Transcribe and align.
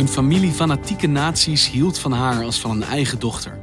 Een 0.00 0.08
familie 0.08 0.52
fanatieke 0.52 1.06
nazi's 1.06 1.70
hield 1.70 1.98
van 1.98 2.12
haar 2.12 2.44
als 2.44 2.60
van 2.60 2.70
een 2.70 2.82
eigen 2.82 3.18
dochter. 3.18 3.60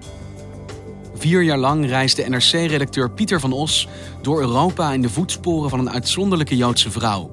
Vier 1.16 1.42
jaar 1.42 1.58
lang 1.58 1.86
reisde 1.86 2.30
NRC-redacteur 2.30 3.12
Pieter 3.12 3.40
van 3.40 3.52
Os 3.52 3.88
door 4.22 4.40
Europa 4.40 4.94
in 4.94 5.02
de 5.02 5.10
voetsporen 5.10 5.70
van 5.70 5.80
een 5.80 5.90
uitzonderlijke 5.90 6.58
Joodse 6.58 6.92
vrouw, 6.92 7.32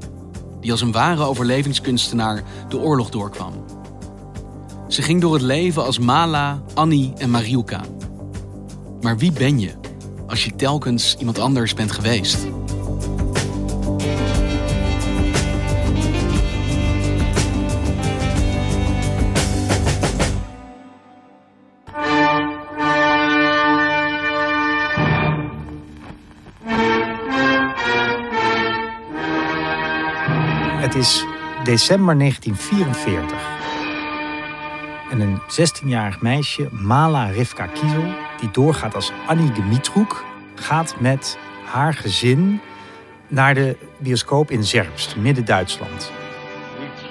die 0.60 0.70
als 0.70 0.80
een 0.80 0.92
ware 0.92 1.22
overlevingskunstenaar 1.22 2.42
de 2.68 2.78
oorlog 2.78 3.10
doorkwam. 3.10 3.52
Ze 4.88 5.02
ging 5.02 5.20
door 5.20 5.32
het 5.32 5.42
leven 5.42 5.84
als 5.84 5.98
Mala, 5.98 6.62
Annie 6.74 7.12
en 7.16 7.30
Mariuka. 7.30 7.80
Maar 9.00 9.18
wie 9.18 9.32
ben 9.32 9.60
je 9.60 9.72
als 10.26 10.44
je 10.44 10.56
telkens 10.56 11.16
iemand 11.18 11.38
anders 11.38 11.74
bent 11.74 11.92
geweest? 11.92 12.46
December 31.64 32.18
1944. 32.18 33.38
En 35.10 35.20
een 35.20 35.40
16-jarig 35.40 36.20
meisje, 36.20 36.68
Mala 36.70 37.26
Rivka 37.26 37.66
Kiezel, 37.66 38.04
die 38.40 38.50
doorgaat 38.50 38.94
als 38.94 39.12
Annie 39.26 39.52
Dimitroek, 39.52 40.24
gaat 40.54 40.94
met 41.00 41.38
haar 41.64 41.94
gezin 41.94 42.60
naar 43.28 43.54
de 43.54 43.76
bioscoop 43.98 44.50
in 44.50 44.64
Zerbst, 44.64 45.16
midden-Duitsland. 45.16 46.12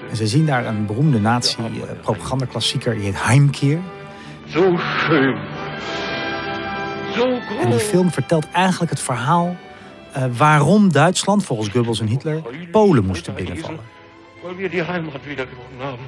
En 0.10 0.16
ze 0.16 0.28
zien 0.28 0.46
daar 0.46 0.66
een 0.66 0.86
beroemde 0.86 1.20
nazi-propagandaklassieker, 1.20 2.94
die 2.94 3.04
heet 3.04 3.24
Heimkeer. 3.24 3.80
Zo 4.48 4.78
schön. 4.78 5.38
Zo 7.14 7.40
groot. 7.40 7.60
En 7.62 7.70
die 7.70 7.80
film 7.80 8.12
vertelt 8.12 8.48
eigenlijk 8.52 8.92
het 8.92 9.02
verhaal 9.02 9.56
eh, 10.12 10.24
waarom 10.38 10.92
Duitsland, 10.92 11.46
volgens 11.46 11.70
Goebbels 11.70 12.00
en 12.00 12.08
Hitler, 12.08 12.42
Polen 12.72 13.06
moesten 13.06 13.34
binnenvallen. 13.34 13.93
Weil 14.44 14.58
wir 14.58 14.70
die 14.70 14.84
Heimat 14.84 15.26
wiedergewonnen 15.26 15.82
haben. 15.82 16.06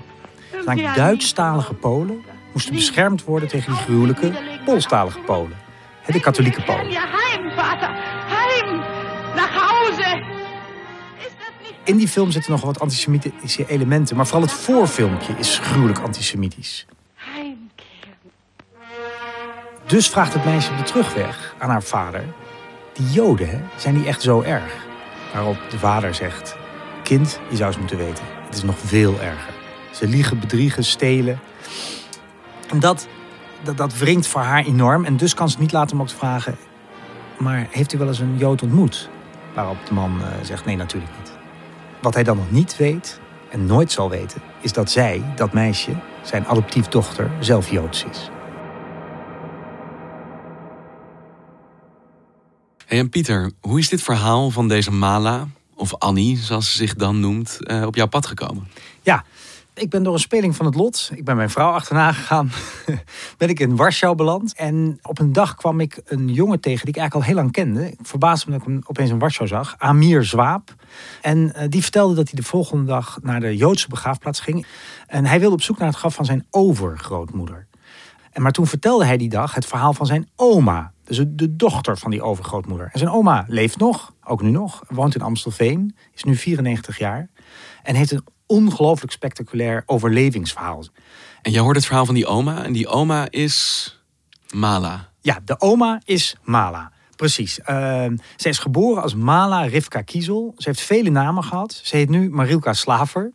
Zolang 0.52 0.94
Duitsstalige 0.95 1.73
Polen 1.73 2.23
moesten 2.52 2.75
beschermd 2.75 3.23
worden 3.23 3.50
tegen 3.50 3.73
die 3.73 3.81
gruwelijke 3.81 4.31
Poolstalige 4.66 5.19
Polen. 5.19 5.58
De 6.05 6.19
katholieke 6.19 6.61
Polen. 6.61 6.92
Ja, 6.92 7.05
heim, 7.08 7.52
Vater! 7.52 7.89
Heim! 8.27 8.80
Nach 9.36 9.53
Hause! 9.53 10.02
Ist 11.19 11.36
das 11.39 11.53
nicht 11.61 11.75
In 11.83 11.97
die 11.97 12.08
film 12.08 12.31
zitten 12.31 12.52
nog 12.52 12.61
wat 12.61 12.80
antisemitische 12.80 13.66
elementen, 13.67 14.16
maar 14.16 14.25
vooral 14.25 14.47
het 14.47 14.52
voorfilmpje 14.52 15.33
is 15.38 15.59
gruwelijk 15.59 15.99
antisemitisch. 15.99 16.86
Dus 19.86 20.09
vraagt 20.09 20.33
het 20.33 20.45
meisje 20.45 20.72
op 20.72 20.77
de 20.77 20.83
terugweg 20.83 21.55
aan 21.58 21.70
haar 21.70 21.83
vader: 21.83 22.23
Die 22.93 23.10
Joden, 23.10 23.49
hè, 23.49 23.60
zijn 23.76 23.95
die 23.95 24.08
echt 24.08 24.21
zo 24.21 24.42
erg? 24.42 24.86
Waarop 25.33 25.58
de 25.70 25.80
vader 25.80 26.15
zegt: 26.15 26.55
Kind, 27.05 27.39
je 27.49 27.55
zou 27.55 27.70
eens 27.70 27.80
moeten 27.80 27.98
weten, 27.98 28.23
het 28.45 28.55
is 28.55 28.64
nog 28.64 28.76
veel 28.80 29.21
erger. 29.21 29.54
Ze 29.92 30.08
liegen, 30.08 30.39
bedriegen, 30.39 30.83
stelen. 30.83 31.39
En 32.70 32.80
dat, 32.80 33.08
dat, 33.64 33.77
dat 33.77 33.98
wringt 33.98 34.27
voor 34.27 34.42
haar 34.42 34.66
enorm. 34.66 35.05
En 35.05 35.17
dus 35.17 35.33
kan 35.33 35.49
ze 35.49 35.60
niet 35.60 35.71
laten 35.71 35.95
om 35.95 36.02
ook 36.02 36.08
te 36.08 36.16
vragen: 36.16 36.55
Maar 37.38 37.67
heeft 37.70 37.93
u 37.93 37.98
wel 37.98 38.08
eens 38.08 38.20
een 38.20 38.38
Jood 38.38 38.61
ontmoet? 38.61 39.10
Waarop 39.54 39.77
de 39.88 39.93
man 39.93 40.21
eh, 40.21 40.27
zegt: 40.43 40.66
Nee, 40.66 40.76
natuurlijk 40.76 41.11
niet. 41.20 41.32
Wat 42.02 42.14
hij 42.14 42.23
dan 42.23 42.38
nog 42.38 42.52
niet 42.52 42.77
weet 42.77 43.20
en 43.49 43.66
nooit 43.66 43.92
zal 43.92 44.10
weten, 44.10 44.42
is 44.61 44.73
dat 44.73 44.92
zij, 44.92 45.23
dat 45.36 45.54
meisje, 45.54 45.92
zijn 46.23 46.45
adoptief 46.45 46.87
dochter, 46.87 47.32
zelf 47.39 47.70
Joods 47.70 48.05
is. 48.11 48.30
Hey, 52.86 52.99
en 52.99 53.10
Pieter, 53.10 53.52
hoe 53.61 53.80
is 53.80 53.89
dit 53.89 54.02
verhaal 54.02 54.49
van 54.49 54.67
deze 54.67 54.92
Mala, 54.92 55.48
of 55.75 55.95
Annie, 55.95 56.37
zoals 56.37 56.71
ze 56.71 56.77
zich 56.77 56.95
dan 56.95 57.19
noemt, 57.19 57.59
eh, 57.65 57.86
op 57.86 57.95
jouw 57.95 58.08
pad 58.08 58.25
gekomen? 58.25 58.67
Ja, 59.02 59.23
ik 59.73 59.89
ben 59.89 60.03
door 60.03 60.13
een 60.13 60.19
speling 60.19 60.55
van 60.55 60.65
het 60.65 60.75
lot, 60.75 61.11
ik 61.13 61.23
ben 61.23 61.36
mijn 61.36 61.49
vrouw 61.49 61.71
achterna 61.71 62.11
gegaan, 62.11 62.52
ben 63.37 63.49
ik 63.49 63.59
in 63.59 63.75
Warschau 63.75 64.15
beland. 64.15 64.55
En 64.55 64.99
op 65.02 65.19
een 65.19 65.33
dag 65.33 65.55
kwam 65.55 65.80
ik 65.80 66.02
een 66.05 66.33
jongen 66.33 66.59
tegen 66.59 66.86
die 66.86 66.93
ik 66.93 66.99
eigenlijk 66.99 67.13
al 67.13 67.33
heel 67.33 67.41
lang 67.43 67.52
kende. 67.52 67.91
Ik 67.91 67.99
verbaasde 68.02 68.45
me 68.45 68.58
dat 68.58 68.67
ik 68.67 68.73
hem 68.73 68.83
opeens 68.86 69.09
in 69.09 69.19
Warschau 69.19 69.47
zag, 69.47 69.75
Amir 69.77 70.23
Zwaap. 70.23 70.75
En 71.21 71.53
eh, 71.53 71.69
die 71.69 71.81
vertelde 71.81 72.15
dat 72.15 72.30
hij 72.30 72.39
de 72.39 72.47
volgende 72.47 72.86
dag 72.86 73.19
naar 73.21 73.39
de 73.39 73.55
Joodse 73.55 73.87
begraafplaats 73.87 74.39
ging. 74.39 74.65
En 75.07 75.25
hij 75.25 75.39
wilde 75.39 75.55
op 75.55 75.61
zoek 75.61 75.77
naar 75.77 75.87
het 75.87 75.97
graf 75.97 76.15
van 76.15 76.25
zijn 76.25 76.45
overgrootmoeder. 76.49 77.67
En 78.36 78.42
maar 78.42 78.52
toen 78.52 78.68
vertelde 78.68 79.06
hij 79.06 79.18
die 79.18 79.30
dag 79.30 79.54
het 79.54 79.66
verhaal 79.66 79.94
van 79.94 80.06
zijn 80.06 80.30
oma. 80.36 80.92
Dus 81.04 81.23
de 81.28 81.56
dochter 81.56 81.98
van 81.98 82.12
die 82.12 82.22
overgrootmoeder. 82.22 82.90
En 82.92 83.00
zijn 83.00 83.12
oma 83.12 83.46
leeft 83.48 83.78
nog, 83.78 84.14
ook 84.23 84.42
nu 84.42 84.50
nog. 84.50 84.84
Woont 84.88 85.16
in 85.16 85.22
Amstelveen, 85.22 85.96
is 86.14 86.23
nu 86.23 86.36
94 86.36 86.98
jaar. 86.98 87.30
En 87.84 87.96
heeft 87.96 88.12
een 88.12 88.26
ongelooflijk 88.46 89.12
spectaculair 89.12 89.84
overlevingsverhaal. 89.86 90.84
En 91.42 91.52
jij 91.52 91.62
hoort 91.62 91.76
het 91.76 91.86
verhaal 91.86 92.06
van 92.06 92.16
die 92.16 92.26
oma, 92.26 92.64
en 92.64 92.73
die 92.73 92.88
oma 92.88 93.28
is 93.30 93.90
Mala. 94.54 95.10
Ja, 95.22 95.40
de 95.46 95.60
oma 95.60 96.02
is 96.06 96.36
Mala. 96.44 96.92
Precies. 97.16 97.60
Uh, 97.60 97.66
zij 98.36 98.52
is 98.52 98.60
geboren 98.60 99.02
als 99.02 99.16
Mala 99.16 99.62
Rivka 99.62 100.02
Kiezel. 100.02 100.54
Ze 100.58 100.70
heeft 100.70 100.82
vele 100.82 101.10
namen 101.10 101.44
gehad. 101.44 101.80
Ze 101.84 101.96
heet 101.96 102.10
nu 102.10 102.30
Marilka 102.30 102.73
Slaver. 102.73 103.32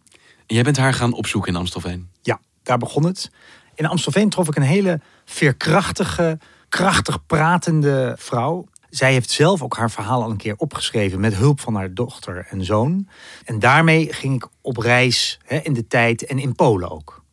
En 0.47 0.55
jij 0.55 0.62
bent 0.62 0.77
haar 0.77 0.94
gaan 0.94 1.12
opzoeken 1.12 1.53
in 1.53 1.59
Amstelveen. 1.59 2.09
Ja, 2.22 2.41
daar 2.62 2.78
begon 2.78 3.05
het. 3.05 3.31
In 3.80 3.86
Amstelveen 3.86 4.28
trof 4.28 4.48
ik 4.48 4.56
een 4.56 4.62
hele 4.62 5.00
veerkrachtige, 5.24 6.38
krachtig 6.68 7.26
pratende 7.26 8.14
vrouw. 8.18 8.66
Zij 8.91 9.12
heeft 9.12 9.30
zelf 9.30 9.62
ook 9.62 9.76
haar 9.76 9.91
verhaal 9.91 10.22
al 10.22 10.30
een 10.30 10.36
keer 10.36 10.54
opgeschreven 10.56 11.20
met 11.20 11.34
hulp 11.34 11.60
van 11.60 11.74
haar 11.74 11.94
dochter 11.94 12.46
en 12.50 12.64
zoon. 12.64 13.08
En 13.44 13.58
daarmee 13.58 14.12
ging 14.12 14.34
ik 14.34 14.48
op 14.60 14.76
reis 14.76 15.40
hè, 15.44 15.56
in 15.56 15.72
de 15.72 15.86
tijd 15.86 16.26
en 16.26 16.38
in 16.38 16.54
Polen 16.54 16.90
ook. 16.90 17.24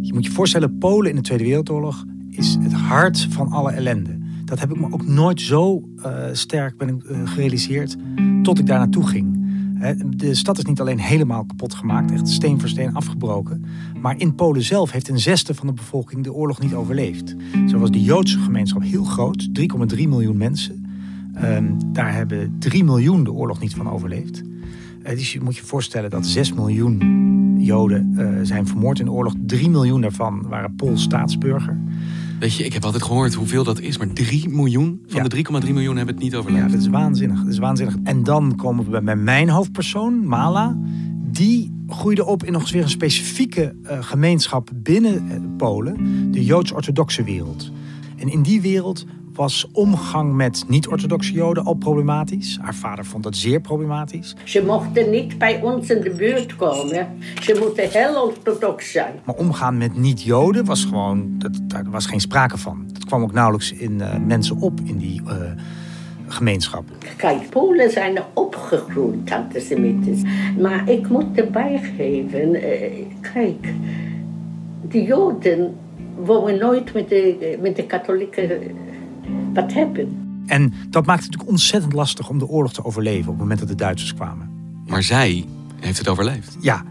Je 0.00 0.12
moet 0.12 0.24
je 0.24 0.30
voorstellen, 0.30 0.78
Polen 0.78 1.10
in 1.10 1.16
de 1.16 1.22
Tweede 1.22 1.44
Wereldoorlog 1.44 2.04
is 2.30 2.56
het 2.60 2.72
hart 2.72 3.26
van 3.30 3.52
alle 3.52 3.70
ellende. 3.70 4.18
Dat 4.44 4.58
heb 4.58 4.70
ik 4.70 4.80
me 4.80 4.92
ook 4.92 5.06
nooit 5.06 5.40
zo 5.40 5.82
eh, 6.02 6.24
sterk 6.32 6.76
ben 6.76 6.88
ik, 6.88 7.04
eh, 7.04 7.20
gerealiseerd 7.24 7.96
tot 8.42 8.58
ik 8.58 8.66
daar 8.66 8.78
naartoe 8.78 9.06
ging. 9.06 9.45
De 10.06 10.34
stad 10.34 10.58
is 10.58 10.64
niet 10.64 10.80
alleen 10.80 10.98
helemaal 10.98 11.44
kapot 11.44 11.74
gemaakt, 11.74 12.12
echt 12.12 12.28
steen 12.28 12.60
voor 12.60 12.68
steen 12.68 12.94
afgebroken. 12.94 13.64
Maar 14.00 14.18
in 14.18 14.34
Polen 14.34 14.62
zelf 14.62 14.90
heeft 14.90 15.08
een 15.08 15.20
zesde 15.20 15.54
van 15.54 15.66
de 15.66 15.72
bevolking 15.72 16.24
de 16.24 16.32
oorlog 16.32 16.60
niet 16.60 16.74
overleefd. 16.74 17.34
Zo 17.68 17.78
was 17.78 17.90
de 17.90 18.02
Joodse 18.02 18.38
gemeenschap 18.38 18.82
heel 18.82 19.04
groot, 19.04 19.48
3,3 19.52 20.08
miljoen 20.08 20.36
mensen. 20.36 20.86
Ehm, 21.34 21.64
daar 21.86 22.14
hebben 22.14 22.56
3 22.58 22.84
miljoen 22.84 23.24
de 23.24 23.32
oorlog 23.32 23.60
niet 23.60 23.74
van 23.74 23.90
overleefd. 23.90 24.42
Eh, 25.02 25.16
dus 25.16 25.32
je 25.32 25.40
moet 25.40 25.56
je 25.56 25.64
voorstellen 25.64 26.10
dat 26.10 26.26
6 26.26 26.52
miljoen 26.52 27.24
Joden 27.58 28.12
eh, 28.16 28.28
zijn 28.42 28.66
vermoord 28.66 28.98
in 28.98 29.04
de 29.04 29.10
oorlog. 29.10 29.34
3 29.46 29.70
miljoen 29.70 30.00
daarvan 30.00 30.48
waren 30.48 30.74
Pools 30.74 31.02
staatsburger. 31.02 31.78
Weet 32.40 32.54
je, 32.54 32.64
ik 32.64 32.72
heb 32.72 32.84
altijd 32.84 33.02
gehoord 33.02 33.34
hoeveel 33.34 33.64
dat 33.64 33.80
is, 33.80 33.98
maar 33.98 34.12
3 34.12 34.48
miljoen 34.48 35.02
van 35.06 35.16
Ja. 35.22 35.28
de 35.28 35.28
3,3 35.28 35.72
miljoen 35.72 35.96
hebben 35.96 36.14
het 36.14 36.22
niet 36.24 36.32
Ja, 36.32 36.38
overleefd. 36.38 36.70
dat 36.72 36.80
is 36.80 36.88
waanzinnig. 36.88 37.38
Dat 37.42 37.52
is 37.52 37.58
waanzinnig. 37.58 37.96
En 38.04 38.22
dan 38.22 38.56
komen 38.56 38.90
we 38.90 39.00
bij- 39.00 39.16
mijn 39.16 39.48
hoofdpersoon, 39.48 40.26
Mala. 40.26 40.78
Die 41.30 41.72
groeide 41.88 42.24
op 42.24 42.44
in 42.44 42.52
nog 42.52 42.62
eens 42.62 42.70
weer 42.70 42.82
een 42.82 42.88
specifieke 42.88 43.74
eh, 43.82 43.98
gemeenschap 44.02 44.70
binnen 44.74 45.30
eh, 45.30 45.36
Polen. 45.56 45.96
De 46.32 46.44
Joods-orthodoxe 46.44 47.24
wereld. 47.24 47.70
En 48.16 48.28
in 48.28 48.42
die 48.42 48.60
wereld 48.60 49.04
was 49.36 49.68
omgang 49.72 50.34
met 50.34 50.64
niet-orthodoxe 50.68 51.32
Joden 51.32 51.64
al 51.64 51.74
problematisch. 51.74 52.58
Haar 52.60 52.74
vader 52.74 53.04
vond 53.04 53.22
dat 53.22 53.36
zeer 53.36 53.60
problematisch. 53.60 54.36
Ze 54.44 54.64
mochten 54.64 55.10
niet 55.10 55.38
bij 55.38 55.60
ons 55.62 55.90
in 55.90 56.00
de 56.00 56.10
buurt 56.10 56.56
komen. 56.56 57.08
Ze 57.42 57.56
moeten 57.60 57.90
heel 57.90 58.22
orthodox 58.22 58.92
zijn. 58.92 59.14
Maar 59.24 59.34
omgaan 59.34 59.78
met 59.78 59.96
niet-Joden 59.96 60.64
was 60.64 60.84
gewoon, 60.84 61.34
dat, 61.38 61.60
daar 61.62 61.84
was 61.90 62.06
geen 62.06 62.20
sprake 62.20 62.58
van. 62.58 62.84
Dat 62.92 63.04
kwam 63.04 63.22
ook 63.22 63.32
nauwelijks 63.32 63.72
in 63.72 64.00
eh, 64.00 64.18
mensen 64.26 64.60
op 64.60 64.80
in 64.84 64.96
die 64.96 65.22
eh, 65.26 65.36
gemeenschap. 66.26 66.84
Kijk, 67.16 67.50
Polen 67.50 67.90
zijn 67.90 68.18
opgegroeid 68.34 69.30
antisemitisch. 69.30 70.22
Maar 70.58 70.90
ik 70.90 71.08
moet 71.08 71.38
erbij 71.38 71.80
geven, 71.96 72.54
eh, 72.54 73.04
kijk, 73.32 73.72
de 74.88 75.02
Joden 75.02 75.76
wouden 76.16 76.58
nooit 76.58 76.94
met 76.94 77.08
de, 77.08 77.58
met 77.60 77.76
de 77.76 77.86
katholieken 77.86 78.48
wat 79.56 79.72
hebben. 79.72 80.24
En 80.46 80.72
dat 80.90 81.06
maakt 81.06 81.22
het 81.22 81.30
natuurlijk 81.30 81.50
ontzettend 81.50 81.92
lastig 81.92 82.28
om 82.28 82.38
de 82.38 82.46
oorlog 82.46 82.72
te 82.72 82.84
overleven 82.84 83.22
op 83.22 83.32
het 83.32 83.38
moment 83.38 83.58
dat 83.58 83.68
de 83.68 83.74
Duitsers 83.74 84.14
kwamen. 84.14 84.50
Maar 84.86 85.02
zij 85.02 85.44
heeft 85.80 85.98
het 85.98 86.08
overleefd. 86.08 86.56
Ja, 86.60 86.84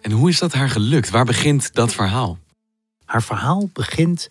En 0.00 0.10
hoe 0.10 0.28
is 0.28 0.38
dat 0.38 0.52
haar 0.52 0.68
gelukt? 0.68 1.10
Waar 1.10 1.24
begint 1.24 1.74
dat 1.74 1.94
verhaal? 1.94 2.38
haar 3.10 3.22
verhaal 3.22 3.70
begint 3.72 4.26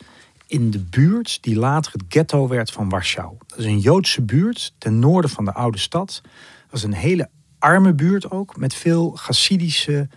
in 0.48 0.72
de 0.72 0.80
buurt 0.80 1.38
die 1.42 1.56
later 1.56 1.92
het 1.92 2.04
ghetto 2.10 2.48
werd 2.48 2.72
van 2.72 2.90
Warschau. 2.90 3.36
Dat 3.48 3.60
is 3.60 3.66
een 3.66 3.80
Joodse 3.80 4.22
buurt 4.22 4.74
ten 4.78 5.00
noorden 5.00 5.30
van 5.30 5.46
de 5.46 5.54
oude 5.54 5.78
stad. 5.78 6.22
Dat 6.24 6.72
was 6.72 6.84
een 6.84 6.94
hele 6.94 7.30
arme 7.58 7.94
buurt 7.94 8.32
ook, 8.32 8.58
met 8.58 8.74
veel 8.74 9.18
Hasidische, 9.22 10.10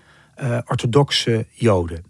eh, 0.43 0.59
orthodoxe 0.67 1.47
Joden. 1.51 2.05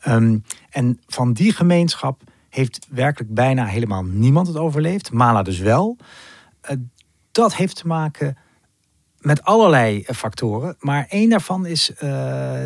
Ehm, 0.00 0.38
en 0.70 1.00
van 1.06 1.32
die 1.32 1.52
gemeenschap 1.52 2.22
heeft 2.48 2.86
werkelijk 2.90 3.34
bijna 3.34 3.66
helemaal 3.66 4.04
niemand 4.04 4.46
het 4.46 4.56
overleefd. 4.56 5.12
Mala 5.12 5.42
dus 5.42 5.58
wel. 5.58 5.96
Eh, 6.60 6.76
dat 7.30 7.54
heeft 7.54 7.76
te 7.76 7.86
maken 7.86 8.36
met 9.22 9.44
allerlei 9.44 10.02
eh, 10.02 10.14
factoren. 10.16 10.76
Maar 10.78 11.06
één 11.08 11.30
daarvan 11.30 11.66
is 11.66 11.92
eh, 11.94 11.98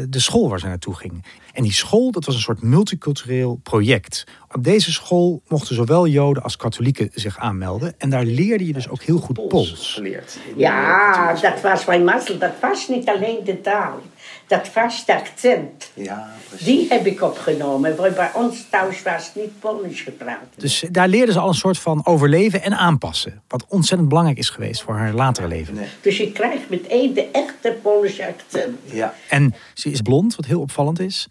de 0.09 0.21
school 0.21 0.49
waar 0.49 0.61
ze 0.61 0.67
naartoe 0.67 0.95
ging. 0.95 1.25
En 1.53 1.63
die 1.63 1.73
school, 1.73 2.11
dat 2.11 2.25
was 2.25 2.35
een 2.35 2.41
soort 2.41 2.63
multicultureel 2.63 3.61
project. 3.63 4.25
Op 4.53 4.65
deze 4.65 4.93
school 4.93 5.43
mochten 5.49 5.75
zowel 5.75 6.07
Joden 6.07 6.43
als 6.43 6.57
katholieken 6.57 7.11
zich 7.15 7.39
aanmelden. 7.39 7.95
En 7.99 8.11
daar 8.11 8.25
leerde 8.25 8.67
je 8.67 8.73
dus 8.73 8.89
ook 8.89 9.03
heel 9.03 9.19
goed 9.19 9.49
Pools. 9.49 9.93
geleerd. 9.95 10.39
Ja, 10.57 11.35
dat 11.41 11.61
was 11.61 11.85
mijn 11.85 12.05
mazzel. 12.05 12.39
Dat 12.39 12.53
was 12.61 12.89
niet 12.89 13.09
alleen 13.09 13.45
de 13.45 13.61
taal. 13.61 14.01
Dat 14.47 14.73
was 14.73 15.05
de 15.05 15.15
accent. 15.15 15.91
Ja, 15.95 16.35
precies. 16.49 16.67
Die 16.67 16.87
heb 16.89 17.07
ik 17.07 17.23
opgenomen. 17.23 17.97
Want 17.97 18.15
bij 18.15 18.31
ons 18.35 18.67
thuis 18.71 19.03
was 19.03 19.31
niet 19.35 19.61
Pools 19.61 20.01
gepraat. 20.01 20.47
Dus 20.57 20.85
daar 20.91 21.09
leerden 21.09 21.35
ze 21.35 21.41
al 21.41 21.49
een 21.49 21.55
soort 21.55 21.79
van 21.79 22.07
overleven 22.07 22.63
en 22.63 22.77
aanpassen. 22.77 23.43
Wat 23.49 23.65
ontzettend 23.69 24.09
belangrijk 24.09 24.39
is 24.39 24.51
geweest 24.51 24.83
voor 24.83 24.95
haar 24.95 25.13
latere 25.13 25.49
leven. 25.49 25.75
Nee. 25.75 25.89
Dus 26.01 26.17
je 26.17 26.33
krijgt 26.33 26.69
meteen 26.69 27.15
de 27.15 27.29
echte 27.31 27.77
Poolse 27.83 28.27
accent. 28.27 28.79
Ja. 28.85 29.15
En 29.29 29.55
ze 29.75 29.91
is 29.91 30.01
blond, 30.01 30.37
wat 30.37 30.47
heel 30.47 30.61
opvallend 30.61 31.01
is. 31.01 31.29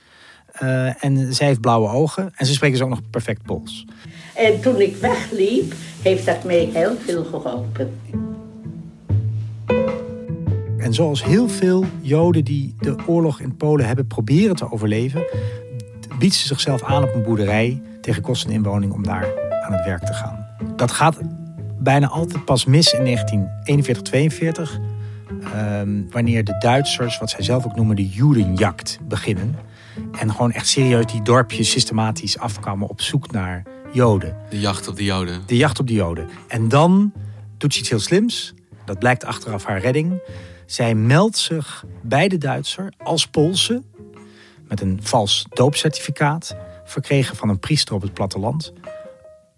Eh, 0.51 1.03
en 1.03 1.33
zij 1.33 1.47
heeft 1.47 1.61
blauwe 1.61 1.89
ogen. 1.89 2.33
En 2.35 2.45
ze 2.45 2.53
spreken 2.53 2.77
dus 2.77 2.85
ook 2.85 2.93
nog 2.93 3.09
perfect 3.09 3.43
Pools. 3.43 3.85
En 4.33 4.61
toen 4.61 4.81
ik 4.81 4.95
wegliep, 4.95 5.73
heeft 6.01 6.25
dat 6.25 6.43
mij 6.43 6.69
heel 6.73 6.95
veel 7.05 7.23
geholpen. 7.23 7.99
En 10.85 10.93
zoals 10.93 11.23
heel 11.23 11.49
veel 11.49 11.85
Joden 12.01 12.43
die 12.43 12.75
de 12.79 12.95
oorlog 13.05 13.39
in 13.39 13.55
Polen 13.55 13.87
hebben 13.87 14.07
proberen 14.07 14.55
te 14.55 14.71
overleven, 14.71 15.25
biedt 16.19 16.33
ze 16.33 16.47
zichzelf 16.47 16.83
aan 16.83 17.03
op 17.03 17.13
een 17.13 17.23
boerderij 17.23 17.81
tegen 18.01 18.21
kosten 18.21 18.49
inwoning 18.49 18.93
om 18.93 19.03
daar 19.03 19.27
aan 19.65 19.73
het 19.73 19.85
werk 19.85 20.05
te 20.05 20.13
gaan. 20.13 20.47
Dat 20.75 20.91
gaat 20.91 21.17
bijna 21.79 22.07
altijd 22.07 22.45
pas 22.45 22.65
mis 22.65 22.93
in 22.93 23.03
1941, 23.03 24.03
42, 24.03 24.79
ehm, 25.53 26.01
wanneer 26.09 26.43
de 26.43 26.55
Duitsers, 26.59 27.17
wat 27.17 27.29
zij 27.29 27.43
zelf 27.43 27.65
ook 27.65 27.75
noemen, 27.75 27.95
de 27.95 28.07
Judenjagd 28.07 28.99
beginnen. 29.07 29.55
En 30.19 30.31
gewoon 30.31 30.51
echt 30.51 30.67
serieus 30.67 31.05
die 31.05 31.21
dorpjes 31.21 31.71
systematisch 31.71 32.37
afkwamen 32.37 32.87
op 32.87 33.01
zoek 33.01 33.31
naar 33.31 33.63
Joden. 33.93 34.35
De 34.49 34.59
jacht 34.59 34.87
op 34.87 34.95
de 34.95 35.03
Joden. 35.03 35.41
De 35.45 35.57
jacht 35.57 35.79
op 35.79 35.87
de 35.87 35.93
Joden. 35.93 36.29
En 36.47 36.69
dan 36.69 37.11
doet 37.57 37.73
ze 37.73 37.79
iets 37.79 37.89
heel 37.89 37.99
slims. 37.99 38.53
Dat 38.85 38.99
blijkt 38.99 39.25
achteraf 39.25 39.65
haar 39.65 39.79
redding. 39.79 40.19
Zij 40.65 40.95
meldt 40.95 41.37
zich 41.37 41.85
bij 42.01 42.27
de 42.27 42.37
Duitser 42.37 42.93
als 42.97 43.27
Poolse. 43.27 43.83
Met 44.67 44.81
een 44.81 44.99
vals 45.03 45.45
doopcertificaat. 45.49 46.55
Verkregen 46.85 47.35
van 47.35 47.49
een 47.49 47.59
priester 47.59 47.95
op 47.95 48.01
het 48.01 48.13
platteland. 48.13 48.73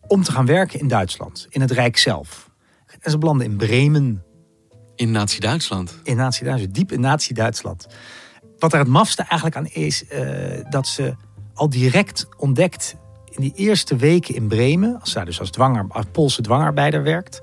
Om 0.07 0.23
te 0.23 0.31
gaan 0.31 0.45
werken 0.45 0.79
in 0.79 0.87
Duitsland. 0.87 1.47
In 1.49 1.61
het 1.61 1.71
Rijk 1.71 1.97
zelf. 1.97 2.49
En 2.99 3.11
ze 3.11 3.17
belanden 3.17 3.45
in 3.45 3.55
Bremen. 3.57 4.23
In 4.95 5.11
Nazi-Duitsland. 5.11 5.99
In 6.03 6.15
Nazi-Duitsland. 6.15 6.75
Diep 6.75 6.91
in 6.91 6.99
Nazi-Duitsland. 6.99 7.87
Wat 8.57 8.73
er 8.73 8.79
het 8.79 8.87
mafste 8.87 9.21
eigenlijk 9.21 9.55
aan 9.55 9.65
is. 9.65 10.07
eh, 10.07 10.65
dat 10.69 10.87
ze 10.87 11.15
al 11.53 11.69
direct 11.69 12.27
ontdekt. 12.37 12.95
In 13.25 13.41
die 13.41 13.53
eerste 13.55 13.95
weken 13.95 14.35
in 14.35 14.47
Bremen. 14.47 14.99
Als 14.99 15.13
daar 15.13 15.25
dus 15.25 15.39
als, 15.39 15.49
dwanger, 15.51 15.85
als 15.89 16.05
Poolse 16.11 16.41
dwangarbeider 16.41 17.03
werkt. 17.03 17.41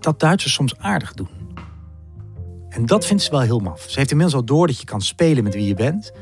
Dat 0.00 0.20
Duitsers 0.20 0.52
soms 0.52 0.78
aardig 0.78 1.12
doen. 1.12 1.39
En 2.70 2.86
dat 2.86 3.06
vindt 3.06 3.22
ze 3.22 3.30
wel 3.30 3.40
heel 3.40 3.58
maf. 3.58 3.84
Ze 3.88 3.98
heeft 3.98 4.10
inmiddels 4.10 4.40
al 4.40 4.44
door 4.44 4.66
dat 4.66 4.78
je 4.78 4.84
kan 4.84 5.00
spelen 5.00 5.44
met 5.44 5.54
wie 5.54 5.66
je 5.66 5.74
bent. 5.74 6.12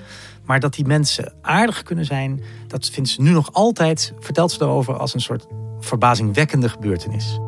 Maar 0.45 0.61
dat 0.61 0.75
die 0.75 0.87
mensen 0.87 1.35
aardig 1.43 1.83
kunnen 1.83 2.05
zijn, 2.05 2.43
dat 2.67 2.91
vindt 2.91 3.09
ze 3.09 3.23
nu 3.23 3.31
nog 3.31 3.53
altijd, 3.53 4.13
vertelt 4.19 4.53
ze 4.53 4.59
daarover 4.59 4.97
als 4.97 5.15
een 5.15 5.21
soort 5.21 5.47
verbazingwekkende 5.81 6.69
gebeurtenis. 6.69 7.39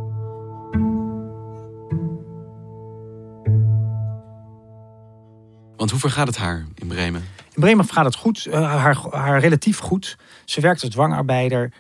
Want 5.77 5.91
hoe 5.91 6.01
vergaat 6.01 6.27
het 6.27 6.37
haar 6.37 6.67
in 6.75 6.87
Bremen? 6.87 7.25
In 7.37 7.61
Bremen 7.61 7.89
gaat 7.89 8.05
het 8.05 8.15
goed, 8.15 8.47
eh, 8.47 8.75
haar, 8.77 8.97
haar 9.11 9.41
relatief 9.41 9.79
goed. 9.79 10.19
Ze 10.45 10.61
werkt 10.61 10.83
als 10.83 10.91
dwangarbeider. 10.91 11.73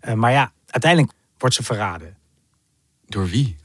Eh, 0.00 0.14
maar 0.14 0.32
ja, 0.32 0.52
uiteindelijk 0.66 1.12
wordt 1.38 1.54
ze 1.54 1.62
verraden. 1.62 2.16
Door 3.06 3.28
wie? 3.28 3.56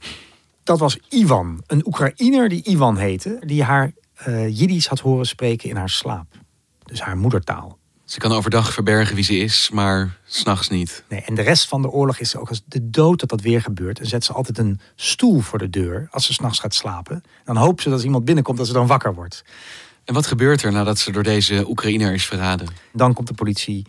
Dat 0.66 0.78
was 0.78 0.98
Ivan, 1.08 1.62
een 1.66 1.86
Oekraïner 1.86 2.48
die 2.48 2.62
Ivan 2.64 2.96
heette, 2.96 3.36
die 3.40 3.62
haar 3.62 3.92
eh 4.14 4.58
Jiddisch 4.58 4.86
had 4.86 5.00
horen 5.00 5.26
spreken 5.26 5.68
in 5.68 5.76
haar 5.76 5.90
slaap. 5.90 6.26
Dus 6.84 7.00
haar 7.00 7.16
moedertaal. 7.16 7.78
Ze 8.04 8.18
kan 8.18 8.32
overdag 8.32 8.72
verbergen 8.72 9.14
wie 9.14 9.24
ze 9.24 9.36
is, 9.36 9.70
maar 9.72 10.18
s'nachts 10.24 10.68
niet. 10.68 11.04
Nee, 11.08 11.20
en 11.20 11.34
de 11.34 11.42
rest 11.42 11.68
van 11.68 11.82
de 11.82 11.90
oorlog 11.90 12.18
is 12.18 12.36
ook 12.36 12.48
als 12.48 12.62
de 12.66 12.90
dood 12.90 13.20
dat 13.20 13.28
dat 13.28 13.40
weer 13.40 13.62
gebeurt. 13.62 14.00
En 14.00 14.06
zet 14.06 14.24
ze 14.24 14.32
altijd 14.32 14.58
een 14.58 14.80
stoel 14.94 15.40
voor 15.40 15.58
de 15.58 15.70
deur 15.70 16.08
als 16.10 16.26
ze 16.26 16.32
s'nachts 16.32 16.58
gaat 16.58 16.74
slapen. 16.74 17.22
Dan 17.44 17.56
hoopt 17.56 17.82
ze 17.82 17.84
dat 17.84 17.96
als 17.96 18.06
iemand 18.06 18.24
binnenkomt 18.24 18.58
dat 18.58 18.66
ze 18.66 18.72
dan 18.72 18.86
wakker 18.86 19.14
wordt. 19.14 19.44
En 20.04 20.14
wat 20.14 20.26
gebeurt 20.26 20.62
er 20.62 20.72
nadat 20.72 20.98
ze 20.98 21.12
door 21.12 21.22
deze 21.22 21.68
Oekraïner 21.68 22.14
is 22.14 22.26
verraden? 22.26 22.68
Dan 22.92 23.14
komt 23.14 23.28
de 23.28 23.34
politie 23.34 23.86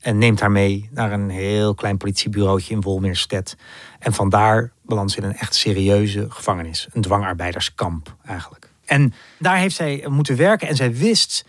en 0.00 0.18
neemt 0.18 0.40
haar 0.40 0.50
mee 0.50 0.88
naar 0.92 1.12
een 1.12 1.30
heel 1.30 1.74
klein 1.74 1.96
politiebureautje 1.96 2.74
in 2.74 2.80
Wolmeerstedt. 2.80 3.56
En 3.98 4.12
vandaar 4.12 4.72
ze 4.88 5.16
in 5.16 5.24
een 5.24 5.36
echt 5.36 5.54
serieuze 5.54 6.26
gevangenis. 6.28 6.88
Een 6.92 7.02
dwangarbeiderskamp 7.02 8.16
eigenlijk. 8.24 8.70
En 8.84 9.14
daar 9.38 9.56
heeft 9.56 9.74
zij 9.74 10.04
moeten 10.08 10.36
werken 10.36 10.68
en 10.68 10.76
zij 10.76 10.94
wist... 10.94 11.44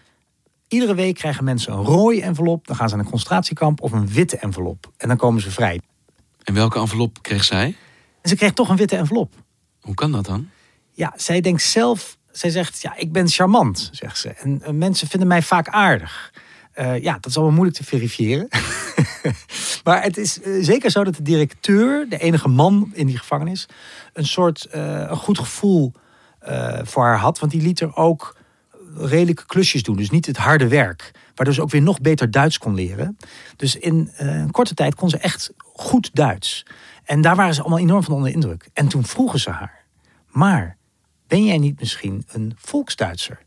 iedere 0.67 0.95
week 0.95 1.15
krijgen 1.15 1.43
mensen 1.43 1.73
een 1.73 1.83
rode 1.83 2.21
envelop... 2.21 2.67
dan 2.67 2.75
gaan 2.75 2.89
ze 2.89 2.95
naar 2.95 3.03
een 3.03 3.11
concentratiekamp 3.11 3.81
of 3.81 3.91
een 3.91 4.07
witte 4.07 4.37
envelop. 4.37 4.91
En 4.97 5.07
dan 5.07 5.17
komen 5.17 5.41
ze 5.41 5.51
vrij. 5.51 5.81
En 6.43 6.53
welke 6.53 6.79
envelop 6.79 7.21
kreeg 7.21 7.43
zij? 7.43 7.75
En 8.21 8.29
ze 8.29 8.35
kreeg 8.35 8.51
toch 8.51 8.69
een 8.69 8.75
witte 8.75 8.95
envelop. 8.95 9.33
Hoe 9.81 9.93
kan 9.93 10.11
dat 10.11 10.25
dan? 10.25 10.49
Ja, 10.91 11.13
zij 11.15 11.41
denkt 11.41 11.61
zelf, 11.61 12.17
zij 12.31 12.49
zegt, 12.49 12.81
ja, 12.81 12.95
ik 12.95 13.11
ben 13.11 13.27
charmant, 13.27 13.89
zegt 13.91 14.17
ze. 14.17 14.29
En 14.29 14.61
eh, 14.61 14.71
mensen 14.71 15.07
vinden 15.07 15.27
mij 15.27 15.41
vaak 15.41 15.67
aardig. 15.67 16.33
Eh, 16.79 17.01
ja, 17.01 17.13
dat 17.13 17.25
is 17.25 17.35
allemaal 17.35 17.55
moeilijk 17.55 17.77
te 17.77 17.83
verifiëren. 17.83 18.47
maar 19.83 20.03
het 20.03 20.17
is 20.17 20.41
eh, 20.41 20.53
zeker 20.61 20.91
zo 20.91 21.03
dat 21.03 21.15
de 21.15 21.21
directeur, 21.21 22.09
de 22.09 22.17
enige 22.17 22.47
man 22.47 22.91
in 22.93 23.07
die 23.07 23.17
gevangenis, 23.17 23.65
een 24.13 24.25
soort 24.25 24.65
eh, 24.65 25.05
een 25.09 25.17
goed 25.17 25.39
gevoel 25.39 25.93
voor 26.83 27.03
haar 27.03 27.17
had. 27.17 27.39
Want 27.39 27.51
die 27.51 27.61
liet 27.61 27.79
er 27.79 27.95
ook 27.95 28.37
redelijke 28.95 29.45
klusjes 29.45 29.83
doen. 29.83 29.95
Dus 29.95 30.09
niet 30.09 30.25
het 30.25 30.37
harde 30.37 30.67
werk. 30.67 31.11
Waardoor 31.35 31.55
ze 31.55 31.61
ook 31.61 31.69
weer 31.69 31.81
nog 31.81 32.01
beter 32.01 32.31
Duits 32.31 32.57
kon 32.57 32.73
leren. 32.73 33.17
Dus 33.55 33.75
in 33.75 34.11
een 34.15 34.51
korte 34.51 34.73
tijd 34.73 34.95
kon 34.95 35.09
ze 35.09 35.17
echt 35.17 35.53
goed 35.73 36.09
Duits. 36.13 36.65
En 37.03 37.21
daar 37.21 37.35
waren 37.35 37.53
ze 37.53 37.61
allemaal 37.61 37.79
enorm 37.79 38.03
van 38.03 38.13
onder 38.13 38.29
de 38.29 38.35
indruk. 38.35 38.69
En 38.73 38.87
toen 38.87 39.05
vroegen 39.05 39.39
ze 39.39 39.49
haar. 39.49 39.85
Maar 40.27 40.77
ben 41.27 41.45
jij 41.45 41.57
niet 41.57 41.79
misschien 41.79 42.25
een 42.31 42.53
volksduitser? 42.57 43.39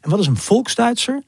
En 0.00 0.10
wat 0.10 0.18
is 0.18 0.26
een 0.26 0.36
volksduitser? 0.36 1.22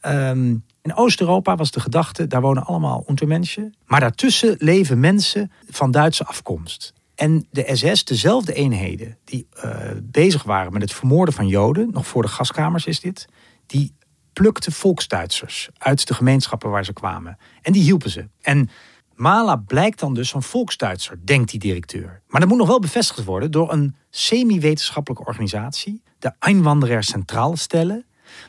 Ehm, 0.00 0.54
in 0.84 0.96
Oost-Europa 0.96 1.56
was 1.56 1.70
de 1.70 1.80
gedachte, 1.80 2.26
daar 2.26 2.40
wonen 2.40 2.64
allemaal 2.64 3.04
Untermenschen. 3.08 3.74
Maar 3.86 4.00
daartussen 4.00 4.56
leven 4.58 5.00
mensen 5.00 5.52
van 5.68 5.90
Duitse 5.90 6.24
afkomst. 6.24 6.92
En 7.14 7.46
de 7.50 7.70
SS, 7.72 8.04
dezelfde 8.04 8.52
eenheden 8.52 9.18
die 9.24 9.46
eh, 9.52 9.90
bezig 10.02 10.42
waren 10.42 10.72
met 10.72 10.82
het 10.82 10.92
vermoorden 10.92 11.34
van 11.34 11.46
Joden, 11.46 11.90
nog 11.92 12.06
voor 12.06 12.22
de 12.22 12.28
gaskamers 12.28 12.86
is 12.86 13.00
dit, 13.00 13.26
die 13.66 13.94
plukten 14.32 14.72
volksduitsers 14.72 15.68
uit 15.78 16.06
de 16.06 16.14
gemeenschappen 16.14 16.70
waar 16.70 16.84
ze 16.84 16.92
kwamen. 16.92 17.38
En 17.62 17.72
die 17.72 17.82
hielpen 17.82 18.10
ze. 18.10 18.28
En 18.40 18.70
Mala 19.14 19.56
blijkt 19.56 20.00
dan 20.00 20.14
dus 20.14 20.34
een 20.34 20.42
volksduitser, 20.42 21.18
denkt 21.24 21.50
die 21.50 21.60
directeur. 21.60 22.22
Maar 22.28 22.40
dat 22.40 22.48
moet 22.48 22.58
nog 22.58 22.68
wel 22.68 22.80
bevestigd 22.80 23.24
worden 23.24 23.50
door 23.50 23.72
een 23.72 23.96
semi-wetenschappelijke 24.10 25.24
organisatie, 25.24 26.02
de 26.18 26.32
Einwanderer 26.38 27.04
Centrale 27.04 27.56
Stelle. 27.56 28.04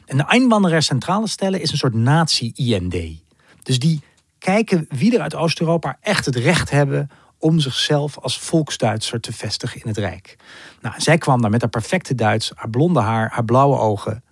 En 0.06 0.18
de 0.18 0.24
Einwanderer 0.24 0.84
Centrale 0.84 1.27
Stelle 1.27 1.62
is 1.62 1.72
een 1.72 1.77
soort 1.77 1.94
nazi-IND. 1.94 2.96
Dus 3.63 3.80
die 3.80 4.01
kijken 4.39 4.86
wie 4.89 5.15
er 5.15 5.22
uit 5.22 5.36
Oost-Europa 5.36 5.98
echt 6.01 6.25
het 6.25 6.36
recht 6.36 6.70
hebben 6.70 7.10
om 7.38 7.60
zichzelf 7.60 8.20
als 8.20 8.39
volksduitser 8.39 9.20
te 9.20 9.34
vestigen 9.34 9.82
in 9.82 9.88
het 9.88 9.98
Rijk. 9.98 10.36
Nou, 10.82 10.96
zij 10.98 11.18
kwam 11.18 11.42
daar 11.42 11.51
met 11.51 11.62
haar 11.62 11.70
perfecte 11.70 12.15
Duits, 12.15 12.51
haar 12.56 12.70
blonde 12.70 13.00
haar, 13.00 13.30
haar 13.32 13.46
blauwe 13.46 13.77
ogen. 13.77 14.24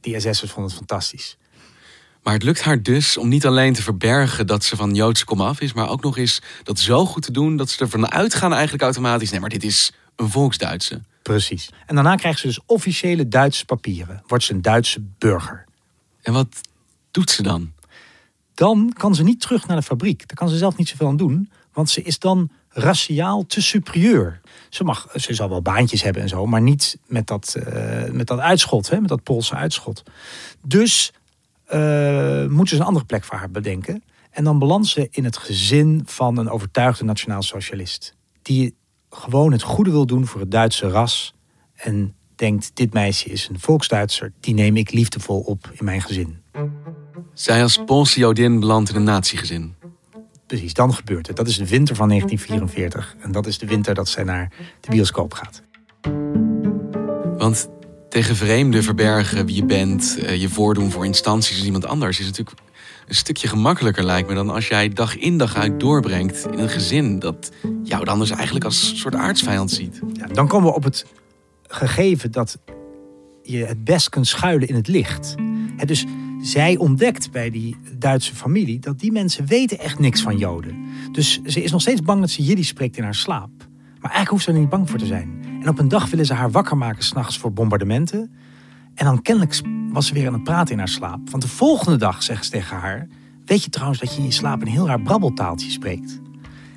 Die 0.00 0.20
SS'ers 0.20 0.50
vonden 0.50 0.64
het 0.64 0.74
fantastisch. 0.74 1.36
Maar 2.22 2.34
het 2.34 2.42
lukt 2.42 2.62
haar 2.62 2.82
dus 2.82 3.16
om 3.16 3.28
niet 3.28 3.46
alleen 3.46 3.72
te 3.72 3.82
verbergen 3.82 4.46
dat 4.46 4.64
ze 4.64 4.76
van 4.76 4.94
Joodse 4.94 5.24
komaf 5.24 5.60
is, 5.60 5.72
maar 5.72 5.88
ook 5.88 6.02
nog 6.02 6.18
eens 6.18 6.42
dat 6.62 6.78
zo 6.78 7.06
goed 7.06 7.22
te 7.22 7.32
doen 7.32 7.56
dat 7.56 7.70
ze 7.70 7.78
ervan 7.78 8.10
uitgaan 8.10 8.52
eigenlijk 8.52 8.82
automatisch. 8.82 9.30
Nee, 9.30 9.40
maar 9.40 9.48
dit 9.48 9.64
is 9.64 9.92
een 10.16 10.30
volksduitse. 10.30 11.02
Precies. 11.26 11.70
En 11.86 11.94
daarna 11.94 12.14
krijgt 12.14 12.40
ze 12.40 12.46
dus 12.46 12.60
officiële 12.66 13.28
Duitse 13.28 13.64
papieren. 13.64 14.22
Wordt 14.26 14.44
ze 14.44 14.52
een 14.52 14.62
Duitse 14.62 15.00
burger. 15.18 15.64
En 16.22 16.32
wat 16.32 16.60
doet 17.10 17.30
ze 17.30 17.42
dan? 17.42 17.72
Dan 18.54 18.92
kan 18.98 19.14
ze 19.14 19.22
niet 19.22 19.40
terug 19.40 19.66
naar 19.66 19.76
de 19.76 19.82
fabriek. 19.82 20.18
Daar 20.18 20.36
kan 20.36 20.48
ze 20.48 20.56
zelf 20.56 20.76
niet 20.76 20.88
zoveel 20.88 21.06
aan 21.06 21.16
doen. 21.16 21.50
Want 21.72 21.90
ze 21.90 22.02
is 22.02 22.18
dan 22.18 22.50
raciaal 22.68 23.46
te 23.46 23.62
superieur. 23.62 24.40
Ze, 24.68 24.84
mag, 24.84 25.08
ze 25.14 25.34
zal 25.34 25.48
wel 25.48 25.62
baantjes 25.62 26.02
hebben 26.02 26.22
en 26.22 26.28
zo, 26.28 26.46
maar 26.46 26.62
niet 26.62 26.98
met 27.06 27.26
dat, 27.26 27.54
eh, 27.54 28.10
met 28.10 28.26
dat 28.26 28.38
uitschot, 28.38 28.90
hè, 28.90 29.00
met 29.00 29.08
dat 29.08 29.22
Poolse 29.22 29.54
uitschot. 29.54 30.02
Dus 30.62 31.12
uh, 31.74 32.46
moeten 32.46 32.76
ze 32.76 32.82
een 32.82 32.88
andere 32.88 33.06
plek 33.06 33.24
voor 33.24 33.38
haar 33.38 33.50
bedenken. 33.50 34.02
En 34.30 34.44
dan 34.44 34.58
belandt 34.58 34.86
ze 34.86 35.08
in 35.10 35.24
het 35.24 35.36
gezin 35.36 36.02
van 36.04 36.36
een 36.36 36.50
overtuigde 36.50 37.04
nationaal 37.04 37.42
socialist. 37.42 38.14
Die 38.42 38.74
gewoon 39.10 39.52
het 39.52 39.62
goede 39.62 39.90
wil 39.90 40.06
doen 40.06 40.26
voor 40.26 40.40
het 40.40 40.50
Duitse 40.50 40.88
ras. 40.88 41.34
En 41.74 42.14
denkt, 42.34 42.70
dit 42.74 42.92
meisje 42.92 43.28
is 43.28 43.48
een 43.48 43.60
volksduitser. 43.60 44.32
Die 44.40 44.54
neem 44.54 44.76
ik 44.76 44.92
liefdevol 44.92 45.40
op 45.40 45.70
in 45.72 45.84
mijn 45.84 46.02
gezin. 46.02 46.42
Zij 47.34 47.62
als 47.62 47.84
Poolse 47.84 48.18
Jodin 48.18 48.60
belandt 48.60 48.90
in 48.90 48.96
een 48.96 49.04
natiegezin. 49.04 49.74
Precies, 50.46 50.74
dan 50.74 50.94
gebeurt 50.94 51.26
het. 51.26 51.36
Dat 51.36 51.48
is 51.48 51.56
de 51.56 51.68
winter 51.68 51.96
van 51.96 52.08
1944. 52.08 53.16
En 53.20 53.32
dat 53.32 53.46
is 53.46 53.58
de 53.58 53.66
winter 53.66 53.94
dat 53.94 54.08
zij 54.08 54.24
naar 54.24 54.52
de 54.80 54.90
bioscoop 54.90 55.34
gaat. 55.34 55.62
Want 57.38 57.68
tegen 58.08 58.36
vreemden 58.36 58.82
verbergen 58.82 59.46
wie 59.46 59.56
je 59.56 59.64
bent, 59.64 60.18
eh, 60.18 60.40
je 60.40 60.48
voordoen 60.48 60.90
voor 60.90 61.04
instanties 61.04 61.56
als 61.56 61.64
iemand 61.64 61.86
anders, 61.86 62.20
is 62.20 62.26
natuurlijk 62.26 62.58
een 63.06 63.14
stukje 63.14 63.48
gemakkelijker, 63.48 64.04
lijkt 64.04 64.28
me, 64.28 64.34
dan 64.34 64.50
als 64.50 64.68
jij 64.68 64.88
dag 64.88 65.16
in 65.16 65.38
dag 65.38 65.56
uit 65.56 65.80
doorbrengt 65.80 66.46
in 66.52 66.58
een 66.58 66.68
gezin 66.68 67.18
dat 67.18 67.52
jou 67.82 68.04
dan 68.04 68.18
dus 68.18 68.30
eigenlijk 68.30 68.64
als 68.64 68.90
een 68.90 68.96
soort 68.96 69.14
aardsvijand 69.14 69.70
ziet. 69.70 70.00
Ja, 70.12 70.26
dan 70.26 70.48
komen 70.48 70.68
we 70.68 70.76
op 70.76 70.84
het 70.84 71.06
gegeven 71.66 72.32
dat 72.32 72.58
je 73.42 73.64
het 73.64 73.84
best 73.84 74.08
kunt 74.08 74.26
schuilen 74.26 74.68
in 74.68 74.74
het 74.74 74.88
licht. 74.88 75.34
Dus 75.84 76.04
zij 76.40 76.76
ontdekt 76.76 77.30
bij 77.30 77.50
die 77.50 77.76
Duitse 77.98 78.34
familie 78.34 78.78
dat 78.78 78.98
die 78.98 79.12
mensen 79.12 79.46
weten 79.46 79.78
echt 79.78 79.98
niks 79.98 80.22
van 80.22 80.38
Joden. 80.38 80.84
Dus 81.12 81.40
ze 81.44 81.62
is 81.62 81.70
nog 81.70 81.80
steeds 81.80 82.02
bang 82.02 82.20
dat 82.20 82.30
ze 82.30 82.42
Jiddisch 82.42 82.68
spreekt 82.68 82.96
in 82.96 83.04
haar 83.04 83.14
slaap. 83.14 83.50
Maar 84.00 84.10
eigenlijk 84.14 84.30
hoeft 84.30 84.44
ze 84.44 84.52
er 84.52 84.58
niet 84.58 84.68
bang 84.68 84.90
voor 84.90 84.98
te 84.98 85.06
zijn. 85.06 85.44
En 85.62 85.68
op 85.68 85.78
een 85.78 85.88
dag 85.88 86.10
willen 86.10 86.26
ze 86.26 86.34
haar 86.34 86.50
wakker 86.50 86.76
maken 86.76 87.04
s'nachts 87.04 87.38
voor 87.38 87.52
bombardementen. 87.52 88.30
En 88.94 89.04
dan 89.04 89.22
kennelijk 89.22 89.60
was 89.96 90.06
ze 90.06 90.14
weer 90.14 90.26
aan 90.26 90.32
het 90.32 90.44
praten 90.44 90.72
in 90.72 90.78
haar 90.78 90.88
slaap. 90.88 91.30
Want 91.30 91.42
de 91.42 91.48
volgende 91.48 91.98
dag 91.98 92.22
zeggen 92.22 92.44
ze 92.44 92.50
tegen 92.50 92.76
haar... 92.76 93.08
Weet 93.44 93.64
je 93.64 93.70
trouwens 93.70 94.00
dat 94.00 94.12
je 94.12 94.18
in 94.18 94.24
je 94.24 94.32
slaap 94.32 94.60
een 94.60 94.68
heel 94.68 94.86
raar 94.86 95.00
brabbeltaaltje 95.00 95.70
spreekt? 95.70 96.20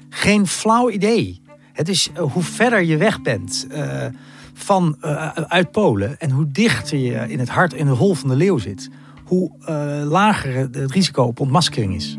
Geen 0.10 0.48
flauw 0.48 0.90
idee. 0.90 1.42
Het 1.74 1.90
is 1.90 2.10
uh, 2.14 2.32
hoe 2.32 2.44
verder 2.44 2.84
je 2.84 2.98
weg 2.98 3.22
bent 3.22 3.68
uh, 3.72 4.06
van, 4.54 4.98
uh, 5.02 5.28
uit 5.28 5.72
Polen... 5.72 6.20
en 6.20 6.30
hoe 6.30 6.52
dichter 6.52 6.98
je 6.98 7.30
in 7.30 7.40
het 7.40 7.50
hart 7.50 7.74
in 7.74 7.86
de 7.86 7.92
hol 7.92 8.14
van 8.14 8.30
de 8.30 8.36
leeuw 8.36 8.58
zit... 8.58 8.90
hoe 9.24 9.52
lager 10.06 10.56
het 10.56 10.92
risico 10.92 11.24
op 11.24 11.40
ontmaskering 11.40 11.96
is. 11.96 12.18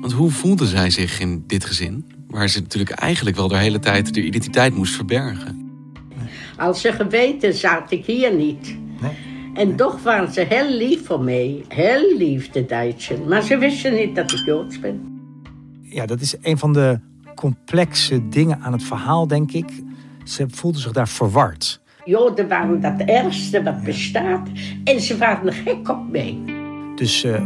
Want 0.00 0.12
hoe 0.12 0.30
voelde 0.30 0.66
zij 0.66 0.90
zich 0.90 1.20
in 1.20 1.44
dit 1.46 1.64
gezin? 1.64 2.06
Waar 2.28 2.48
ze 2.48 2.60
natuurlijk 2.60 2.90
eigenlijk 2.90 3.36
wel 3.36 3.48
de 3.48 3.56
hele 3.56 3.78
tijd 3.78 4.14
de 4.14 4.24
identiteit 4.24 4.74
moest 4.74 4.94
verbergen. 4.94 5.70
Als 6.56 6.80
ze 6.80 6.92
geweten 6.92 7.54
zat 7.54 7.90
ik 7.90 8.04
hier 8.04 8.34
niet. 8.34 8.76
Nee. 9.00 9.27
En 9.54 9.76
toch 9.76 10.02
waren 10.02 10.32
ze 10.32 10.40
heel 10.40 10.70
lief 10.70 11.06
voor 11.06 11.20
mij. 11.20 11.64
Heel 11.68 12.16
lief, 12.16 12.50
de 12.50 12.66
Duitsers. 12.66 13.20
Maar 13.28 13.42
ze 13.42 13.58
wisten 13.58 13.94
niet 13.94 14.16
dat 14.16 14.32
ik 14.32 14.44
Joods 14.44 14.80
ben. 14.80 15.20
Ja, 15.82 16.06
dat 16.06 16.20
is 16.20 16.36
een 16.42 16.58
van 16.58 16.72
de 16.72 17.00
complexe 17.34 18.28
dingen 18.28 18.60
aan 18.60 18.72
het 18.72 18.82
verhaal, 18.82 19.26
denk 19.26 19.52
ik. 19.52 19.82
Ze 20.24 20.46
voelde 20.50 20.78
zich 20.78 20.92
daar 20.92 21.08
verward. 21.08 21.80
Joden 22.04 22.48
waren 22.48 22.80
dat 22.80 23.00
ergste 23.00 23.62
wat 23.62 23.82
bestaat. 23.82 24.48
En 24.84 25.00
ze 25.00 25.16
waren 25.16 25.52
gek 25.52 25.88
op 25.88 26.10
mij. 26.10 26.38
Dus 26.94 27.24
uh, 27.24 27.40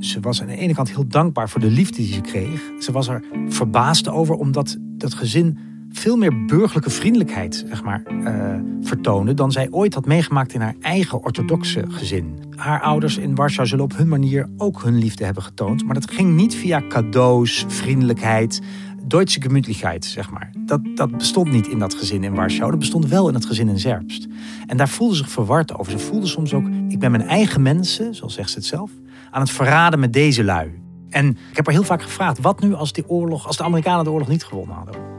ze 0.00 0.20
was 0.20 0.40
aan 0.40 0.46
de 0.46 0.56
ene 0.56 0.74
kant 0.74 0.90
heel 0.90 1.06
dankbaar 1.06 1.48
voor 1.48 1.60
de 1.60 1.70
liefde 1.70 1.96
die 1.96 2.12
ze 2.12 2.20
kreeg. 2.20 2.70
Ze 2.78 2.92
was 2.92 3.08
er 3.08 3.24
verbaasd 3.48 4.08
over, 4.08 4.34
omdat 4.34 4.76
dat 4.80 5.14
gezin 5.14 5.58
veel 5.92 6.16
meer 6.16 6.44
burgerlijke 6.44 6.90
vriendelijkheid 6.90 7.64
zeg 7.68 7.82
maar, 7.82 8.02
uh, 8.10 8.54
vertoonde 8.82 9.34
dan 9.34 9.52
zij 9.52 9.68
ooit 9.70 9.94
had 9.94 10.06
meegemaakt 10.06 10.52
in 10.52 10.60
haar 10.60 10.74
eigen 10.80 11.22
orthodoxe 11.22 11.84
gezin. 11.88 12.38
Haar 12.56 12.82
ouders 12.82 13.16
in 13.16 13.34
Warschau 13.34 13.68
zullen 13.68 13.84
op 13.84 13.96
hun 13.96 14.08
manier 14.08 14.48
ook 14.56 14.82
hun 14.82 14.98
liefde 14.98 15.24
hebben 15.24 15.42
getoond, 15.42 15.84
maar 15.84 15.94
dat 15.94 16.10
ging 16.10 16.34
niet 16.34 16.54
via 16.54 16.82
cadeaus, 16.88 17.64
vriendelijkheid, 17.68 18.60
Duitse 19.04 19.40
gemütlichkeit, 19.40 20.04
zeg 20.04 20.30
maar. 20.30 20.50
Dat, 20.58 20.80
dat 20.94 21.16
bestond 21.16 21.50
niet 21.50 21.66
in 21.66 21.78
dat 21.78 21.94
gezin 21.94 22.24
in 22.24 22.34
Warschau, 22.34 22.70
dat 22.70 22.78
bestond 22.78 23.06
wel 23.06 23.28
in 23.28 23.34
het 23.34 23.46
gezin 23.46 23.68
in 23.68 23.78
Zerbst. 23.78 24.26
En 24.66 24.76
daar 24.76 24.88
voelde 24.88 25.16
ze 25.16 25.22
zich 25.22 25.32
verward 25.32 25.78
over. 25.78 25.92
Ze 25.92 25.98
voelde 25.98 26.26
soms 26.26 26.54
ook, 26.54 26.66
ik 26.88 26.98
ben 26.98 27.10
mijn 27.10 27.28
eigen 27.28 27.62
mensen, 27.62 28.14
zoals 28.14 28.34
zegt 28.34 28.50
ze 28.50 28.58
het 28.58 28.66
zelf, 28.66 28.90
aan 29.30 29.40
het 29.40 29.50
verraden 29.50 30.00
met 30.00 30.12
deze 30.12 30.44
lui. 30.44 30.70
En 31.08 31.28
ik 31.28 31.56
heb 31.56 31.66
haar 31.66 31.74
heel 31.74 31.84
vaak 31.84 32.02
gevraagd, 32.02 32.40
wat 32.40 32.60
nu 32.60 32.74
als, 32.74 32.92
die 32.92 33.08
oorlog, 33.08 33.46
als 33.46 33.56
de 33.56 33.62
Amerikanen 33.62 34.04
de 34.04 34.10
oorlog 34.10 34.28
niet 34.28 34.44
gewonnen 34.44 34.76
hadden? 34.76 35.09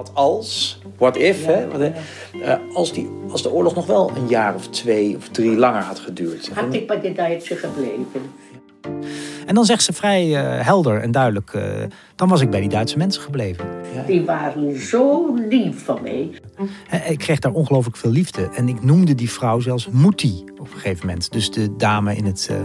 Wat 0.00 0.10
als, 0.14 0.78
what 0.96 1.16
if, 1.16 1.44
hè, 1.44 1.68
wat, 1.68 1.80
uh, 1.80 2.54
als, 2.74 2.92
die, 2.92 3.10
als 3.30 3.42
de 3.42 3.52
oorlog 3.52 3.74
nog 3.74 3.86
wel 3.86 4.10
een 4.16 4.28
jaar 4.28 4.54
of 4.54 4.68
twee 4.68 5.16
of 5.16 5.28
drie 5.28 5.56
langer 5.56 5.82
had 5.82 5.98
geduurd. 5.98 6.50
Had 6.54 6.74
ik 6.74 6.86
bij 6.86 7.00
de 7.00 7.12
Duitsers 7.12 7.60
gebleven. 7.60 8.22
En 9.46 9.54
dan 9.54 9.64
zegt 9.64 9.82
ze 9.82 9.92
vrij 9.92 10.26
uh, 10.26 10.64
helder 10.66 11.00
en 11.00 11.10
duidelijk, 11.10 11.52
uh, 11.52 11.62
dan 12.16 12.28
was 12.28 12.40
ik 12.40 12.50
bij 12.50 12.60
die 12.60 12.68
Duitse 12.68 12.98
mensen 12.98 13.22
gebleven. 13.22 13.64
Ja. 13.94 14.02
Die 14.02 14.24
waren 14.24 14.80
zo 14.80 15.34
lief 15.48 15.84
van 15.84 15.98
mij. 16.02 16.30
Ik 17.08 17.18
kreeg 17.18 17.38
daar 17.38 17.52
ongelooflijk 17.52 17.96
veel 17.96 18.10
liefde. 18.10 18.48
En 18.54 18.68
ik 18.68 18.82
noemde 18.82 19.14
die 19.14 19.30
vrouw 19.30 19.60
zelfs 19.60 19.88
Moetie 19.88 20.44
op 20.52 20.58
een 20.60 20.66
gegeven 20.66 21.06
moment. 21.06 21.32
Dus 21.32 21.50
de 21.50 21.76
dame 21.76 22.16
in 22.16 22.24
het 22.24 22.48
uh, 22.50 22.56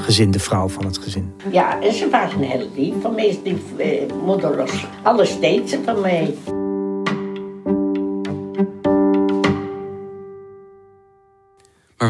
gezin, 0.00 0.30
de 0.30 0.38
vrouw 0.38 0.68
van 0.68 0.84
het 0.84 0.98
gezin. 0.98 1.32
Ja, 1.50 1.82
en 1.82 1.92
ze 1.92 2.08
waren 2.10 2.40
heel 2.40 2.68
lief 2.76 2.94
van 3.00 3.14
mij. 3.14 3.38
Die 3.42 3.56
moeder 4.24 4.70
alles 5.02 5.40
deed 5.40 5.70
ze 5.70 5.80
van 5.84 6.00
mij. 6.00 6.34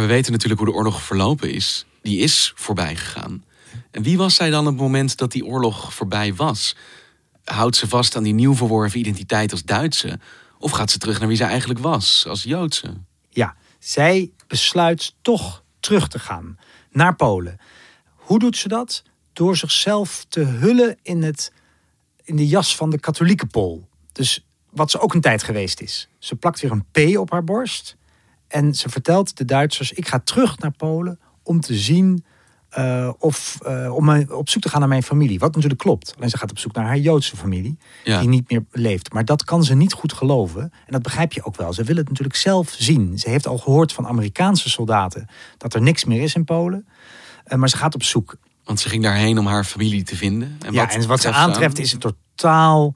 We 0.07 0.13
weten 0.13 0.33
natuurlijk 0.33 0.61
hoe 0.61 0.71
de 0.71 0.77
oorlog 0.77 1.03
verlopen 1.03 1.53
is. 1.53 1.87
Die 2.03 2.19
is 2.19 2.53
voorbij 2.55 2.97
gegaan. 2.97 3.45
En 3.91 4.03
wie 4.03 4.17
was 4.17 4.35
zij 4.35 4.51
dan 4.51 4.67
op 4.67 4.73
het 4.73 4.81
moment 4.81 5.17
dat 5.17 5.33
die 5.33 5.45
oorlog 5.45 5.95
voorbij 5.95 6.35
was? 6.35 6.77
Houdt 7.45 7.77
ze 7.77 7.89
vast 7.89 8.17
aan 8.17 8.23
die 8.23 8.35
nieuw 8.35 8.55
verworven 8.55 8.99
identiteit 8.99 9.51
als 9.51 9.63
Duitse? 9.63 10.19
Of 10.59 10.71
gaat 10.71 10.91
ze 10.91 10.99
terug 10.99 11.19
naar 11.19 11.29
wie 11.29 11.37
ze 11.37 11.45
eigenlijk 11.45 11.81
was, 11.81 12.25
als 12.29 12.43
Joodse? 12.43 12.95
Ja, 13.29 13.57
zij 13.79 14.31
besluit 14.47 15.15
toch 15.23 15.63
terug 15.81 16.09
te 16.09 16.19
gaan 16.19 16.59
naar 16.91 17.17
Polen. 17.17 17.59
Hoe 18.15 18.39
doet 18.39 18.57
ze 18.57 18.69
dat? 18.69 19.03
Door 19.33 19.57
zichzelf 19.57 20.25
te 20.29 20.41
hullen 20.41 20.99
in, 21.03 21.23
het, 21.23 21.53
in 22.25 22.37
de 22.37 22.47
jas 22.47 22.77
van 22.77 22.91
de 22.91 23.01
katholieke 23.01 23.47
Pool. 23.47 23.89
Dus 24.13 24.47
wat 24.71 24.91
ze 24.91 25.01
ook 25.01 25.15
een 25.15 25.21
tijd 25.21 25.43
geweest 25.43 25.81
is. 25.81 26.09
Ze 26.19 26.37
plakt 26.37 26.61
weer 26.61 26.71
een 26.71 27.15
P 27.15 27.19
op 27.19 27.31
haar 27.31 27.45
borst. 27.45 27.97
En 28.49 28.75
ze 28.75 28.89
vertelt 28.89 29.37
de 29.37 29.45
Duitsers: 29.45 29.93
Ik 29.93 30.09
ga 30.09 30.19
terug 30.19 30.59
naar 30.59 30.73
Polen 30.73 31.19
om 31.43 31.61
te 31.61 31.75
zien 31.75 32.25
uh, 32.79 33.11
of 33.19 33.59
uh, 33.67 33.95
om 33.95 34.11
op 34.31 34.49
zoek 34.49 34.63
te 34.63 34.69
gaan 34.69 34.81
naar 34.81 34.89
mijn 34.89 35.03
familie. 35.03 35.39
Wat 35.39 35.55
natuurlijk 35.55 35.81
klopt. 35.81 36.15
Alleen 36.17 36.31
ze 36.31 36.39
gaat 36.39 36.51
op 36.51 36.59
zoek 36.59 36.73
naar 36.73 36.85
haar 36.85 36.99
Joodse 36.99 37.37
familie, 37.37 37.79
ja. 38.05 38.21
die 38.21 38.29
niet 38.29 38.51
meer 38.51 38.65
leeft. 38.71 39.13
Maar 39.13 39.25
dat 39.25 39.45
kan 39.45 39.65
ze 39.65 39.75
niet 39.75 39.93
goed 39.93 40.13
geloven. 40.13 40.63
En 40.63 40.93
dat 40.93 41.03
begrijp 41.03 41.33
je 41.33 41.45
ook 41.45 41.57
wel. 41.57 41.73
Ze 41.73 41.85
wil 41.85 41.97
het 41.97 42.09
natuurlijk 42.09 42.37
zelf 42.37 42.75
zien. 42.79 43.19
Ze 43.19 43.31
heeft 43.31 43.47
al 43.47 43.59
gehoord 43.59 43.93
van 43.93 44.07
Amerikaanse 44.07 44.71
soldaten 44.71 45.29
dat 45.59 45.75
er 45.75 45.83
niks 45.83 46.05
meer 46.05 46.23
is 46.23 46.35
in 46.35 46.45
Polen. 46.45 46.87
Uh, 47.47 47.59
maar 47.59 47.69
ze 47.69 47.77
gaat 47.77 47.95
op 47.95 48.03
zoek. 48.03 48.37
Want 48.65 48.81
ze 48.81 48.89
ging 48.89 49.03
daarheen 49.03 49.39
om 49.39 49.47
haar 49.47 49.65
familie 49.65 50.03
te 50.03 50.17
vinden. 50.17 50.57
En 50.67 50.73
ja, 50.73 50.85
wat 50.85 50.95
en 50.95 51.07
wat 51.07 51.21
ze 51.21 51.33
aantreft 51.33 51.79
is 51.79 51.93
een 51.93 51.99
totaal 51.99 52.95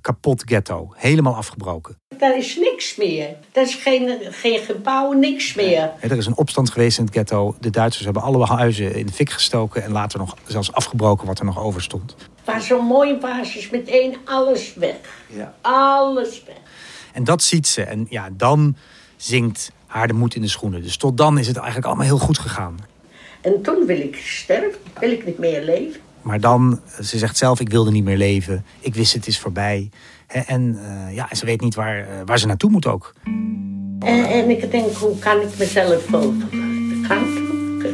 kapot 0.00 0.42
ghetto. 0.46 0.92
Helemaal 0.96 1.36
afgebroken. 1.36 1.96
Daar 2.20 2.36
is 2.36 2.56
niks 2.56 2.96
meer. 2.96 3.36
Er 3.52 3.62
is 3.62 3.74
geen, 3.74 4.18
geen 4.20 4.58
gebouw, 4.58 5.12
niks 5.12 5.54
meer. 5.54 5.90
Er 6.00 6.16
is 6.16 6.26
een 6.26 6.36
opstand 6.36 6.70
geweest 6.70 6.98
in 6.98 7.04
het 7.04 7.14
ghetto. 7.14 7.54
De 7.60 7.70
Duitsers 7.70 8.04
hebben 8.04 8.22
alle 8.22 8.46
huizen 8.46 8.94
in 8.94 9.06
de 9.06 9.12
fik 9.12 9.30
gestoken... 9.30 9.82
en 9.82 9.92
later 9.92 10.18
nog 10.18 10.36
zelfs 10.46 10.72
afgebroken 10.72 11.26
wat 11.26 11.38
er 11.38 11.44
nog 11.44 11.58
over 11.58 11.82
stond. 11.82 12.16
Was 12.44 12.66
zo'n 12.66 12.84
mooie 12.84 13.18
basis, 13.18 13.70
meteen 13.70 14.16
alles 14.24 14.74
weg. 14.74 14.96
Ja. 15.26 15.54
Alles 15.60 16.42
weg. 16.46 16.56
En 17.12 17.24
dat 17.24 17.42
ziet 17.42 17.66
ze. 17.66 17.82
En 17.82 18.06
ja, 18.10 18.28
dan 18.32 18.76
zinkt 19.16 19.72
haar 19.86 20.06
de 20.06 20.14
moed 20.14 20.34
in 20.34 20.42
de 20.42 20.48
schoenen. 20.48 20.82
Dus 20.82 20.96
tot 20.96 21.16
dan 21.16 21.38
is 21.38 21.46
het 21.46 21.56
eigenlijk 21.56 21.86
allemaal 21.86 22.06
heel 22.06 22.18
goed 22.18 22.38
gegaan. 22.38 22.78
En 23.40 23.62
toen 23.62 23.86
wil 23.86 24.00
ik 24.00 24.16
sterven, 24.16 24.78
wil 24.98 25.10
ik 25.10 25.26
niet 25.26 25.38
meer 25.38 25.62
leven. 25.62 26.00
Maar 26.22 26.40
dan, 26.40 26.80
ze 27.02 27.18
zegt 27.18 27.36
zelf, 27.36 27.60
ik 27.60 27.68
wilde 27.68 27.90
niet 27.90 28.04
meer 28.04 28.16
leven. 28.16 28.64
Ik 28.80 28.94
wist 28.94 29.12
het 29.12 29.26
is 29.26 29.38
voorbij. 29.38 29.90
En 30.32 30.78
eh, 30.82 31.14
ja, 31.14 31.28
ze 31.34 31.46
weet 31.46 31.60
niet 31.60 31.74
waar, 31.74 31.98
eh, 31.98 32.06
waar 32.24 32.38
ze 32.38 32.46
naartoe 32.46 32.70
moet 32.70 32.86
ook. 32.86 33.14
En, 33.98 34.24
en 34.24 34.50
ik 34.50 34.70
denk, 34.70 34.92
hoe 34.92 35.18
kan 35.18 35.40
ik 35.40 35.58
mezelf 35.58 36.10
wel? 36.10 36.34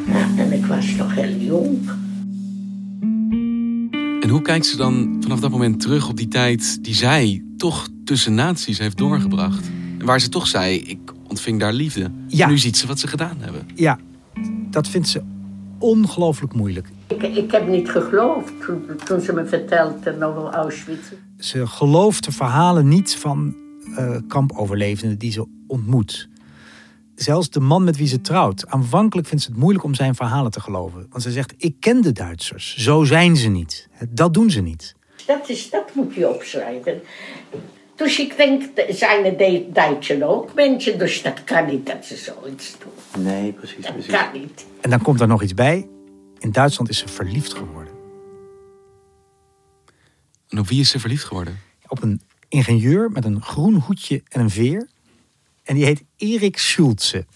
Ja, 0.07 0.29
en 0.37 0.53
ik 0.53 0.67
was 0.67 0.87
nog 0.87 1.15
heel 1.15 1.37
jong. 1.37 1.91
En 4.21 4.29
hoe 4.29 4.43
kijkt 4.43 4.67
ze 4.67 4.77
dan 4.77 5.17
vanaf 5.21 5.41
dat 5.41 5.51
moment 5.51 5.81
terug 5.81 6.09
op 6.09 6.17
die 6.17 6.29
tijd 6.29 6.85
die 6.85 6.95
zij 6.95 7.43
toch 7.57 7.89
tussen 8.05 8.35
naties 8.35 8.79
heeft 8.79 8.97
doorgebracht? 8.97 9.71
En 9.99 10.07
waar 10.07 10.21
ze 10.21 10.29
toch 10.29 10.47
zei, 10.47 10.79
ik 10.79 10.99
ontving 11.29 11.61
daar 11.61 11.73
liefde. 11.73 12.11
Ja. 12.27 12.49
Nu 12.49 12.59
ziet 12.59 12.77
ze 12.77 12.87
wat 12.87 12.99
ze 12.99 13.07
gedaan 13.07 13.37
hebben. 13.41 13.69
Ja, 13.75 13.99
dat 14.71 14.89
vindt 14.89 15.09
ze 15.09 15.23
ongelooflijk 15.79 16.55
moeilijk. 16.55 16.89
Ik, 17.07 17.23
ik 17.23 17.51
heb 17.51 17.69
niet 17.69 17.89
geloofd 17.89 18.53
toen, 18.67 18.85
toen 19.05 19.21
ze 19.21 19.33
me 19.33 19.47
vertelde 19.47 20.25
over 20.25 20.43
Auschwitz. 20.43 21.09
Ze 21.39 21.67
gelooft 21.67 22.25
de 22.25 22.33
verhalen 22.33 22.89
niet 22.89 23.17
van 23.17 23.57
eh, 23.97 24.17
kampoverlevenden 24.29 25.19
die 25.19 25.33
ze 25.33 25.47
ontmoet. 25.67 26.29
Zelfs 27.15 27.51
de 27.51 27.61
man 27.61 27.85
met 27.85 27.97
wie 27.97 28.07
ze 28.07 28.21
trouwt. 28.21 28.67
Aanvankelijk 28.67 29.29
vindt 29.29 29.43
ze 29.45 29.51
het 29.51 29.59
moeilijk 29.61 29.85
om 29.85 29.95
zijn 29.95 30.15
verhalen 30.15 30.51
te 30.51 30.61
geloven. 30.61 31.07
Want 31.11 31.23
ze 31.23 31.31
zegt, 31.31 31.55
ik 31.57 31.75
ken 31.81 32.01
de 32.03 32.13
Duitsers. 32.13 32.77
Zo 32.77 33.05
zijn 33.05 33.37
ze 33.37 33.49
niet. 33.49 33.89
Dat 34.09 34.35
doen 34.35 34.51
ze 34.51 34.61
niet. 34.61 34.95
Dat, 35.27 35.49
is, 35.49 35.71
dat 35.71 35.95
moet 35.95 36.15
je 36.15 36.29
opschrijven. 36.35 37.01
Dus 37.97 38.19
ik 38.19 38.37
denk, 38.37 38.63
zijn 38.89 39.37
de- 39.37 39.67
Duitsers 39.73 40.23
ook 40.23 40.55
mensen, 40.55 40.99
dus 40.99 41.23
dat 41.23 41.45
kan 41.45 41.67
niet 41.67 41.87
dat 41.87 42.05
ze 42.05 42.17
zoiets 42.17 42.77
doen. 42.79 43.25
Nee, 43.25 43.53
precies, 43.53 43.83
Dat 43.85 43.93
precies. 43.93 44.13
kan 44.13 44.41
niet. 44.41 44.67
En 44.81 44.91
dan 44.91 45.03
komt 45.03 45.21
er 45.21 45.27
nog 45.29 45.43
iets 45.43 45.55
bij. 45.55 45.89
In 46.39 46.51
Duitsland 46.53 46.91
is 46.91 46.99
ze 46.99 47.09
verliefd 47.09 47.55
geworden. 47.55 47.93
En 50.49 50.59
op 50.59 50.69
wie 50.69 50.81
is 50.81 50.91
ze 50.91 51.01
verliefd 51.01 51.25
geworden? 51.25 51.59
Op 51.87 52.03
een 52.03 52.21
ingenieur 52.49 53.11
met 53.11 53.25
een 53.25 53.43
groen 53.43 53.75
hoedje 53.75 54.23
en 54.29 54.41
een 54.41 54.51
veer. 54.51 54.89
En 55.63 55.75
die 55.75 55.85
heet 55.85 56.03
Erik 56.17 56.59
Schulze. 56.59 57.27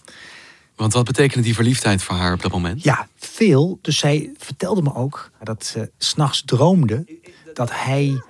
Want 0.75 0.93
wat 0.93 1.05
betekende 1.05 1.43
die 1.43 1.55
verliefdheid 1.55 2.03
voor 2.03 2.15
haar 2.15 2.33
op 2.33 2.41
dat 2.41 2.51
moment? 2.51 2.83
Ja, 2.83 3.07
veel. 3.15 3.79
Dus 3.81 3.97
zij 3.97 4.31
vertelde 4.37 4.81
me 4.81 4.95
ook 4.95 5.31
dat 5.43 5.65
ze 5.65 5.91
s'nachts 5.97 6.43
droomde 6.45 7.19
dat 7.53 7.69
hij 7.71 8.21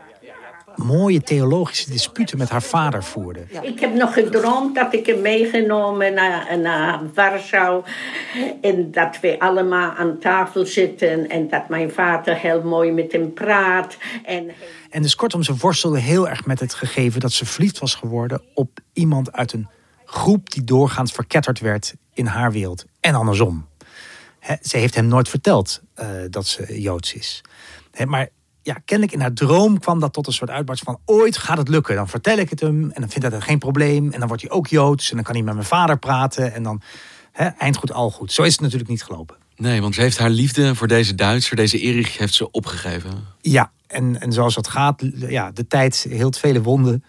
mooie 0.75 1.21
theologische 1.21 1.91
disputen 1.91 2.37
met 2.37 2.49
haar 2.49 2.61
vader 2.61 3.03
voerde. 3.03 3.45
Ik 3.61 3.79
heb 3.79 3.93
nog 3.93 4.13
gedroomd 4.13 4.75
dat 4.75 4.93
ik 4.93 5.05
hem 5.05 5.21
meegenomen 5.21 6.13
naar, 6.13 6.59
naar 6.59 6.99
Warschau. 7.13 7.83
En 8.61 8.91
dat 8.91 9.19
we 9.19 9.39
allemaal 9.39 9.91
aan 9.91 10.19
tafel 10.19 10.65
zitten. 10.65 11.29
En 11.29 11.49
dat 11.49 11.69
mijn 11.69 11.91
vader 11.91 12.35
heel 12.35 12.61
mooi 12.61 12.91
met 12.91 13.11
hem 13.11 13.33
praat. 13.33 13.97
En 14.25 14.51
En 14.89 15.01
dus 15.01 15.15
kortom, 15.15 15.43
ze 15.43 15.55
worstelde 15.55 15.99
heel 15.99 16.29
erg 16.29 16.45
met 16.45 16.59
het 16.59 16.73
gegeven 16.73 17.19
dat 17.19 17.31
ze 17.31 17.45
verliefd 17.45 17.79
was 17.79 17.95
geworden 17.95 18.41
op 18.53 18.79
iemand 18.93 19.31
uit 19.31 19.53
een 19.53 19.67
groep 20.05 20.49
die 20.49 20.63
doorgaans 20.63 21.11
verketterd 21.11 21.59
werd 21.59 21.95
in 22.13 22.25
haar 22.25 22.51
wereld. 22.51 22.85
En 22.99 23.15
andersom. 23.15 23.69
Ze 24.61 24.77
heeft 24.77 24.95
hem 24.95 25.07
nooit 25.07 25.29
verteld 25.29 25.81
eh, 25.93 26.07
dat 26.29 26.45
ze 26.45 26.81
Joods 26.81 27.13
is. 27.13 27.41
Maar 28.05 28.29
ja, 28.61 28.73
kennelijk 28.85 29.15
in 29.15 29.21
haar 29.21 29.33
droom 29.33 29.79
kwam 29.79 29.99
dat 29.99 30.13
tot 30.13 30.27
een 30.27 30.33
soort 30.33 30.49
uitbarst 30.49 30.83
van 30.83 30.99
ooit 31.05 31.37
gaat 31.37 31.57
het 31.57 31.67
lukken. 31.67 31.95
Dan 31.95 32.07
vertel 32.07 32.37
ik 32.37 32.49
het 32.49 32.59
hem 32.59 32.83
en 32.83 33.01
dan 33.01 33.09
vindt 33.09 33.21
hij 33.21 33.29
dat 33.29 33.43
geen 33.43 33.59
probleem. 33.59 34.11
En 34.11 34.19
dan 34.19 34.27
wordt 34.27 34.43
hij 34.43 34.51
ook 34.51 34.67
Joods 34.67 35.09
en 35.09 35.15
dan 35.15 35.23
kan 35.23 35.35
hij 35.35 35.43
met 35.43 35.53
mijn 35.53 35.65
vader 35.65 35.99
praten. 35.99 36.53
En 36.53 36.63
dan 36.63 36.81
hè, 37.31 37.45
eind 37.45 37.77
goed, 37.77 37.93
al 37.93 38.11
goed. 38.11 38.31
Zo 38.31 38.43
is 38.43 38.51
het 38.51 38.61
natuurlijk 38.61 38.89
niet 38.89 39.03
gelopen. 39.03 39.35
Nee, 39.55 39.81
want 39.81 39.95
ze 39.95 40.01
heeft 40.01 40.17
haar 40.17 40.29
liefde 40.29 40.75
voor 40.75 40.87
deze 40.87 41.15
Duitser, 41.15 41.55
deze 41.55 41.79
Erich, 41.79 42.17
heeft 42.17 42.33
ze 42.33 42.51
opgegeven. 42.51 43.11
Ja, 43.41 43.71
en, 43.87 44.21
en 44.21 44.33
zoals 44.33 44.55
dat 44.55 44.67
gaat, 44.67 45.03
ja, 45.15 45.51
de 45.51 45.67
tijd 45.67 46.05
heelt 46.09 46.37
vele 46.37 46.61
wonden. 46.61 47.03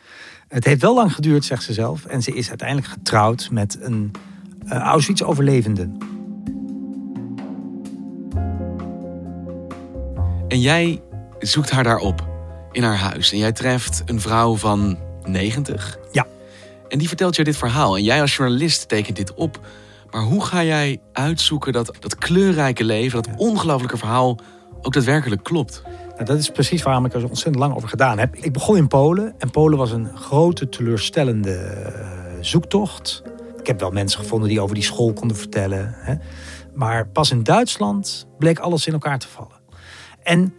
Het 0.48 0.64
heeft 0.64 0.80
wel 0.80 0.94
lang 0.94 1.14
geduurd, 1.14 1.44
zegt 1.44 1.62
ze 1.62 1.72
zelf. 1.72 2.04
En 2.04 2.22
ze 2.22 2.32
is 2.32 2.48
uiteindelijk 2.48 2.88
getrouwd 2.88 3.48
met 3.50 3.78
een 3.80 4.10
eh, 4.66 4.78
Auschwitz-overlevende. 4.78 5.90
En 10.48 10.60
jij 10.60 11.02
zoekt 11.42 11.70
haar 11.70 11.84
daar 11.84 11.98
op, 11.98 12.26
in 12.72 12.82
haar 12.82 12.96
huis. 12.96 13.32
En 13.32 13.38
jij 13.38 13.52
treft 13.52 14.02
een 14.06 14.20
vrouw 14.20 14.56
van 14.56 14.98
90. 15.24 15.98
Ja. 16.12 16.26
En 16.88 16.98
die 16.98 17.08
vertelt 17.08 17.34
jou 17.34 17.48
dit 17.48 17.56
verhaal. 17.56 17.96
En 17.96 18.02
jij 18.02 18.20
als 18.20 18.36
journalist 18.36 18.88
tekent 18.88 19.16
dit 19.16 19.34
op. 19.34 19.60
Maar 20.10 20.22
hoe 20.22 20.44
ga 20.44 20.64
jij 20.64 21.00
uitzoeken 21.12 21.72
dat 21.72 21.96
dat 21.98 22.16
kleurrijke 22.16 22.84
leven, 22.84 23.22
dat 23.22 23.36
ongelofelijke 23.36 23.96
verhaal, 23.96 24.38
ook 24.82 24.92
daadwerkelijk 24.92 25.42
klopt? 25.42 25.82
Nou, 26.12 26.24
dat 26.24 26.38
is 26.38 26.50
precies 26.50 26.82
waarom 26.82 27.04
ik 27.04 27.12
er 27.12 27.20
zo 27.20 27.26
ontzettend 27.26 27.64
lang 27.64 27.74
over 27.74 27.88
gedaan 27.88 28.18
heb. 28.18 28.36
Ik 28.36 28.52
begon 28.52 28.76
in 28.76 28.88
Polen. 28.88 29.34
En 29.38 29.50
Polen 29.50 29.78
was 29.78 29.92
een 29.92 30.16
grote, 30.16 30.68
teleurstellende 30.68 31.54
eh, 31.54 32.10
zoektocht. 32.40 33.22
Ik 33.58 33.66
heb 33.66 33.80
wel 33.80 33.90
mensen 33.90 34.20
gevonden 34.20 34.48
die 34.48 34.60
over 34.60 34.74
die 34.74 34.84
school 34.84 35.12
konden 35.12 35.36
vertellen. 35.36 35.94
Hè. 35.96 36.14
Maar 36.74 37.08
pas 37.08 37.30
in 37.30 37.42
Duitsland 37.42 38.26
bleek 38.38 38.58
alles 38.58 38.86
in 38.86 38.92
elkaar 38.92 39.18
te 39.18 39.28
vallen. 39.28 39.60
En 40.22 40.54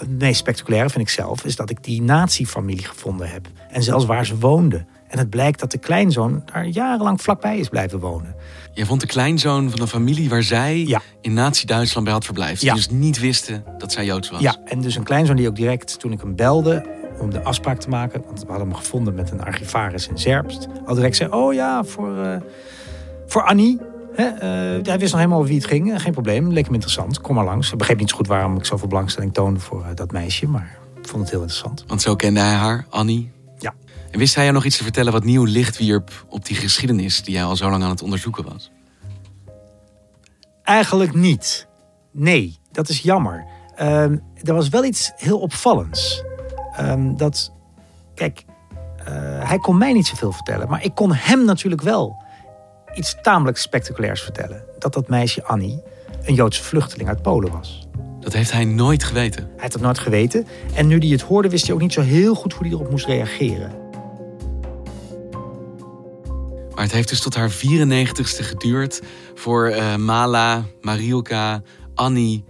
het 0.00 0.18
meest 0.18 0.38
spectaculaire 0.38 0.90
vind 0.90 1.04
ik 1.08 1.14
zelf... 1.14 1.44
is 1.44 1.56
dat 1.56 1.70
ik 1.70 1.84
die 1.84 2.02
nazi-familie 2.02 2.84
gevonden 2.84 3.30
heb. 3.30 3.48
En 3.70 3.82
zelfs 3.82 4.04
waar 4.04 4.26
ze 4.26 4.38
woonden. 4.38 4.86
En 5.08 5.18
het 5.18 5.30
blijkt 5.30 5.60
dat 5.60 5.70
de 5.70 5.78
kleinzoon 5.78 6.42
daar 6.52 6.66
jarenlang 6.66 7.22
vlakbij 7.22 7.58
is 7.58 7.68
blijven 7.68 7.98
wonen. 7.98 8.34
Jij 8.72 8.84
vond 8.84 9.00
de 9.00 9.06
kleinzoon 9.06 9.70
van 9.70 9.80
een 9.80 9.86
familie 9.88 10.28
waar 10.28 10.42
zij 10.42 10.84
Ja. 10.86 11.00
in 11.20 11.32
Nazi-Duitsland 11.32 12.06
bij 12.06 12.14
had 12.14 12.60
Ja. 12.60 12.74
dus 12.74 12.88
niet 12.90 13.18
wisten 13.18 13.64
dat 13.78 13.92
zij 13.92 14.04
Joods 14.04 14.30
was. 14.30 14.40
Ja, 14.40 14.56
en 14.64 14.80
dus 14.80 14.96
een 14.96 15.02
kleinzoon 15.02 15.36
die 15.36 15.48
ook 15.48 15.56
direct, 15.56 15.98
toen 16.00 16.12
ik 16.12 16.20
hem 16.20 16.36
belde 16.36 16.84
om 17.20 17.30
de 17.30 17.42
afspraak 17.42 17.80
te 17.80 17.88
maken, 17.88 18.22
want 18.26 18.40
we 18.40 18.46
hadden 18.46 18.66
hem 18.68 18.76
gevonden 18.76 19.14
met 19.14 19.30
een 19.30 19.42
archivaris 19.42 20.08
in 20.08 20.18
Zerbst, 20.18 20.66
al 20.86 20.94
direct 20.94 21.16
zei: 21.16 21.30
Oh 21.30 21.54
ja, 21.54 21.84
voor, 21.84 22.18
eh, 22.24 22.36
voor 23.26 23.42
Annie. 23.44 23.78
Hè, 24.12 24.24
eh, 24.24 24.84
hij 24.86 24.98
wist 24.98 25.12
nog 25.12 25.20
helemaal 25.20 25.38
over 25.38 25.50
wie 25.50 25.58
het 25.58 25.68
ging. 25.68 25.92
Eh, 25.92 26.00
Geen 26.00 26.12
probleem, 26.12 26.52
leek 26.52 26.64
hem 26.64 26.74
interessant. 26.74 27.20
Kom 27.20 27.34
maar 27.34 27.44
langs. 27.44 27.72
Ik 27.72 27.78
begreep 27.78 27.98
niet 27.98 28.10
zo 28.10 28.16
goed 28.16 28.26
waarom 28.26 28.56
ik 28.56 28.64
zoveel 28.64 28.88
belangstelling 28.88 29.34
toonde 29.34 29.60
voor 29.60 29.84
eh, 29.84 29.94
dat 29.94 30.12
meisje, 30.12 30.46
maar 30.46 30.78
ik 31.02 31.08
vond 31.08 31.22
het 31.22 31.30
heel 31.30 31.40
interessant. 31.40 31.84
Want 31.86 32.02
zo 32.02 32.16
kende 32.16 32.40
hij 32.40 32.54
haar, 32.54 32.86
Annie. 32.88 33.30
Ja. 33.58 33.74
En 34.10 34.18
wist 34.18 34.34
hij 34.34 34.44
jou 34.44 34.56
nog 34.56 34.64
iets 34.64 34.76
te 34.76 34.82
vertellen 34.82 35.12
wat 35.12 35.24
nieuw 35.24 35.44
licht 35.44 35.78
wierp 35.78 36.24
op 36.28 36.44
die 36.44 36.56
geschiedenis 36.56 37.22
die 37.22 37.34
jij 37.34 37.44
al 37.44 37.56
zo 37.56 37.70
lang 37.70 37.82
aan 37.82 37.90
het 37.90 38.02
onderzoeken 38.02 38.44
was? 38.44 38.70
Eigenlijk 40.62 41.14
niet. 41.14 41.66
Nee, 42.12 42.58
dat 42.72 42.88
is 42.88 43.00
jammer. 43.00 43.46
Ehm, 43.74 44.16
er 44.42 44.54
was 44.54 44.68
wel 44.68 44.84
iets 44.84 45.12
heel 45.16 45.38
opvallends. 45.38 46.22
Ehm, 46.76 47.16
dat, 47.16 47.52
kijk, 48.14 48.44
hij 49.40 49.58
kon 49.58 49.78
mij 49.78 49.92
niet 49.92 50.06
zoveel 50.06 50.32
vertellen, 50.32 50.68
maar 50.68 50.84
ik 50.84 50.94
kon 50.94 51.14
hem 51.14 51.44
natuurlijk 51.44 51.82
wel 51.82 52.24
iets 52.94 53.16
tamelijk 53.22 53.58
spectaculairs 53.58 54.22
vertellen. 54.22 54.64
Dat 54.78 54.92
dat 54.92 55.08
meisje 55.08 55.44
Annie 55.44 55.82
een 56.24 56.34
Joodse 56.34 56.62
vluchteling 56.62 57.08
uit 57.08 57.22
Polen 57.22 57.52
was. 57.52 57.88
Dat 58.20 58.32
heeft 58.32 58.52
hij 58.52 58.64
nooit 58.64 59.04
geweten. 59.04 59.42
Hij 59.42 59.62
had 59.62 59.72
dat 59.72 59.80
nooit 59.80 59.98
geweten. 59.98 60.46
En 60.74 60.86
nu 60.86 60.98
hij 60.98 61.08
het 61.08 61.22
hoorde, 61.22 61.48
wist 61.48 61.66
hij 61.66 61.74
ook 61.74 61.80
niet 61.80 61.92
zo 61.92 62.00
heel 62.00 62.34
goed 62.34 62.52
hoe 62.52 62.66
hij 62.66 62.76
erop 62.76 62.90
moest 62.90 63.06
reageren. 63.06 63.72
Maar 66.74 66.84
het 66.84 66.92
heeft 66.92 67.08
dus 67.08 67.20
tot 67.20 67.34
haar 67.34 67.50
94ste 67.50 68.44
geduurd 68.44 69.02
voor 69.34 69.66
eh, 69.66 69.96
Mala, 69.96 70.64
Mariuka, 70.80 71.62
Annie 71.94 72.44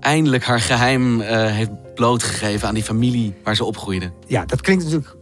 eindelijk 0.00 0.44
haar 0.44 0.60
geheim 0.60 1.20
eh, 1.20 1.46
heeft 1.46 1.94
blootgegeven 1.94 2.68
aan 2.68 2.74
die 2.74 2.82
familie 2.82 3.34
waar 3.42 3.56
ze 3.56 3.64
opgroeide. 3.64 4.10
Ja, 4.26 4.44
dat 4.44 4.60
klinkt 4.60 4.84
natuurlijk 4.84 5.16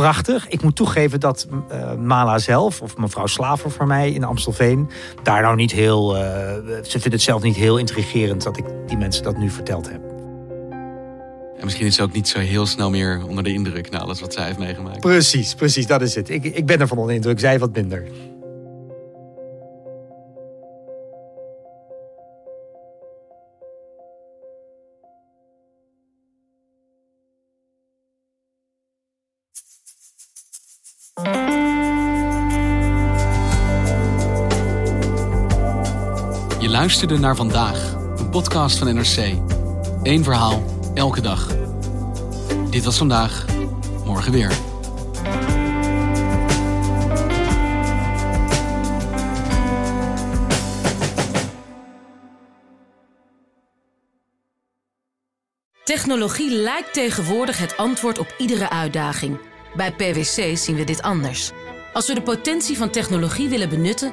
prachtig. 0.00 0.48
Ik 0.48 0.62
moet 0.62 0.76
toegeven 0.76 1.20
dat 1.20 1.46
eh, 1.68 1.94
Mala 1.94 2.38
zelf, 2.38 2.82
of 2.82 2.96
mevrouw 2.96 3.26
Slaver 3.26 3.70
voor 3.70 3.86
mij 3.86 4.10
in 4.10 4.24
Amstelveen, 4.24 4.88
daar 5.22 5.42
nou 5.42 5.56
niet 5.56 5.72
heel. 5.72 6.16
eh, 6.16 6.22
ze 6.82 6.98
vindt 7.00 7.12
het 7.12 7.22
zelf 7.22 7.42
niet 7.42 7.56
heel 7.56 7.76
intrigerend 7.76 8.42
dat 8.42 8.56
ik 8.58 8.64
die 8.86 8.96
mensen 8.96 9.22
dat 9.22 9.36
nu 9.36 9.50
verteld 9.50 9.90
heb. 9.90 10.00
En 11.58 11.64
misschien 11.64 11.86
is 11.86 11.94
ze 11.94 12.02
ook 12.02 12.12
niet 12.12 12.28
zo 12.28 12.38
heel 12.38 12.66
snel 12.66 12.90
meer 12.90 13.22
onder 13.28 13.44
de 13.44 13.52
indruk 13.52 13.90
na 13.90 13.98
alles 13.98 14.20
wat 14.20 14.32
zij 14.32 14.44
heeft 14.44 14.58
meegemaakt. 14.58 15.00
Precies, 15.00 15.54
precies, 15.54 15.86
dat 15.86 16.02
is 16.02 16.14
het. 16.14 16.28
Ik, 16.28 16.44
ik 16.44 16.66
ben 16.66 16.80
ervan 16.80 16.96
onder 16.98 17.12
de 17.12 17.16
indruk, 17.16 17.40
zij 17.40 17.58
wat 17.58 17.72
minder. 17.72 18.04
Luisterde 36.70 37.18
naar 37.18 37.36
vandaag, 37.36 37.94
een 38.16 38.30
podcast 38.30 38.78
van 38.78 38.94
NRC. 38.94 39.38
Eén 40.02 40.24
verhaal, 40.24 40.62
elke 40.94 41.20
dag. 41.20 41.56
Dit 42.70 42.84
was 42.84 42.98
vandaag, 42.98 43.44
morgen 44.04 44.32
weer. 44.32 44.52
Technologie 55.84 56.50
lijkt 56.50 56.92
tegenwoordig 56.92 57.58
het 57.58 57.76
antwoord 57.76 58.18
op 58.18 58.34
iedere 58.38 58.70
uitdaging. 58.70 59.38
Bij 59.76 59.92
PwC 59.92 60.56
zien 60.56 60.76
we 60.76 60.84
dit 60.84 61.02
anders. 61.02 61.50
Als 61.92 62.06
we 62.06 62.14
de 62.14 62.22
potentie 62.22 62.76
van 62.76 62.90
technologie 62.90 63.48
willen 63.48 63.68
benutten, 63.68 64.12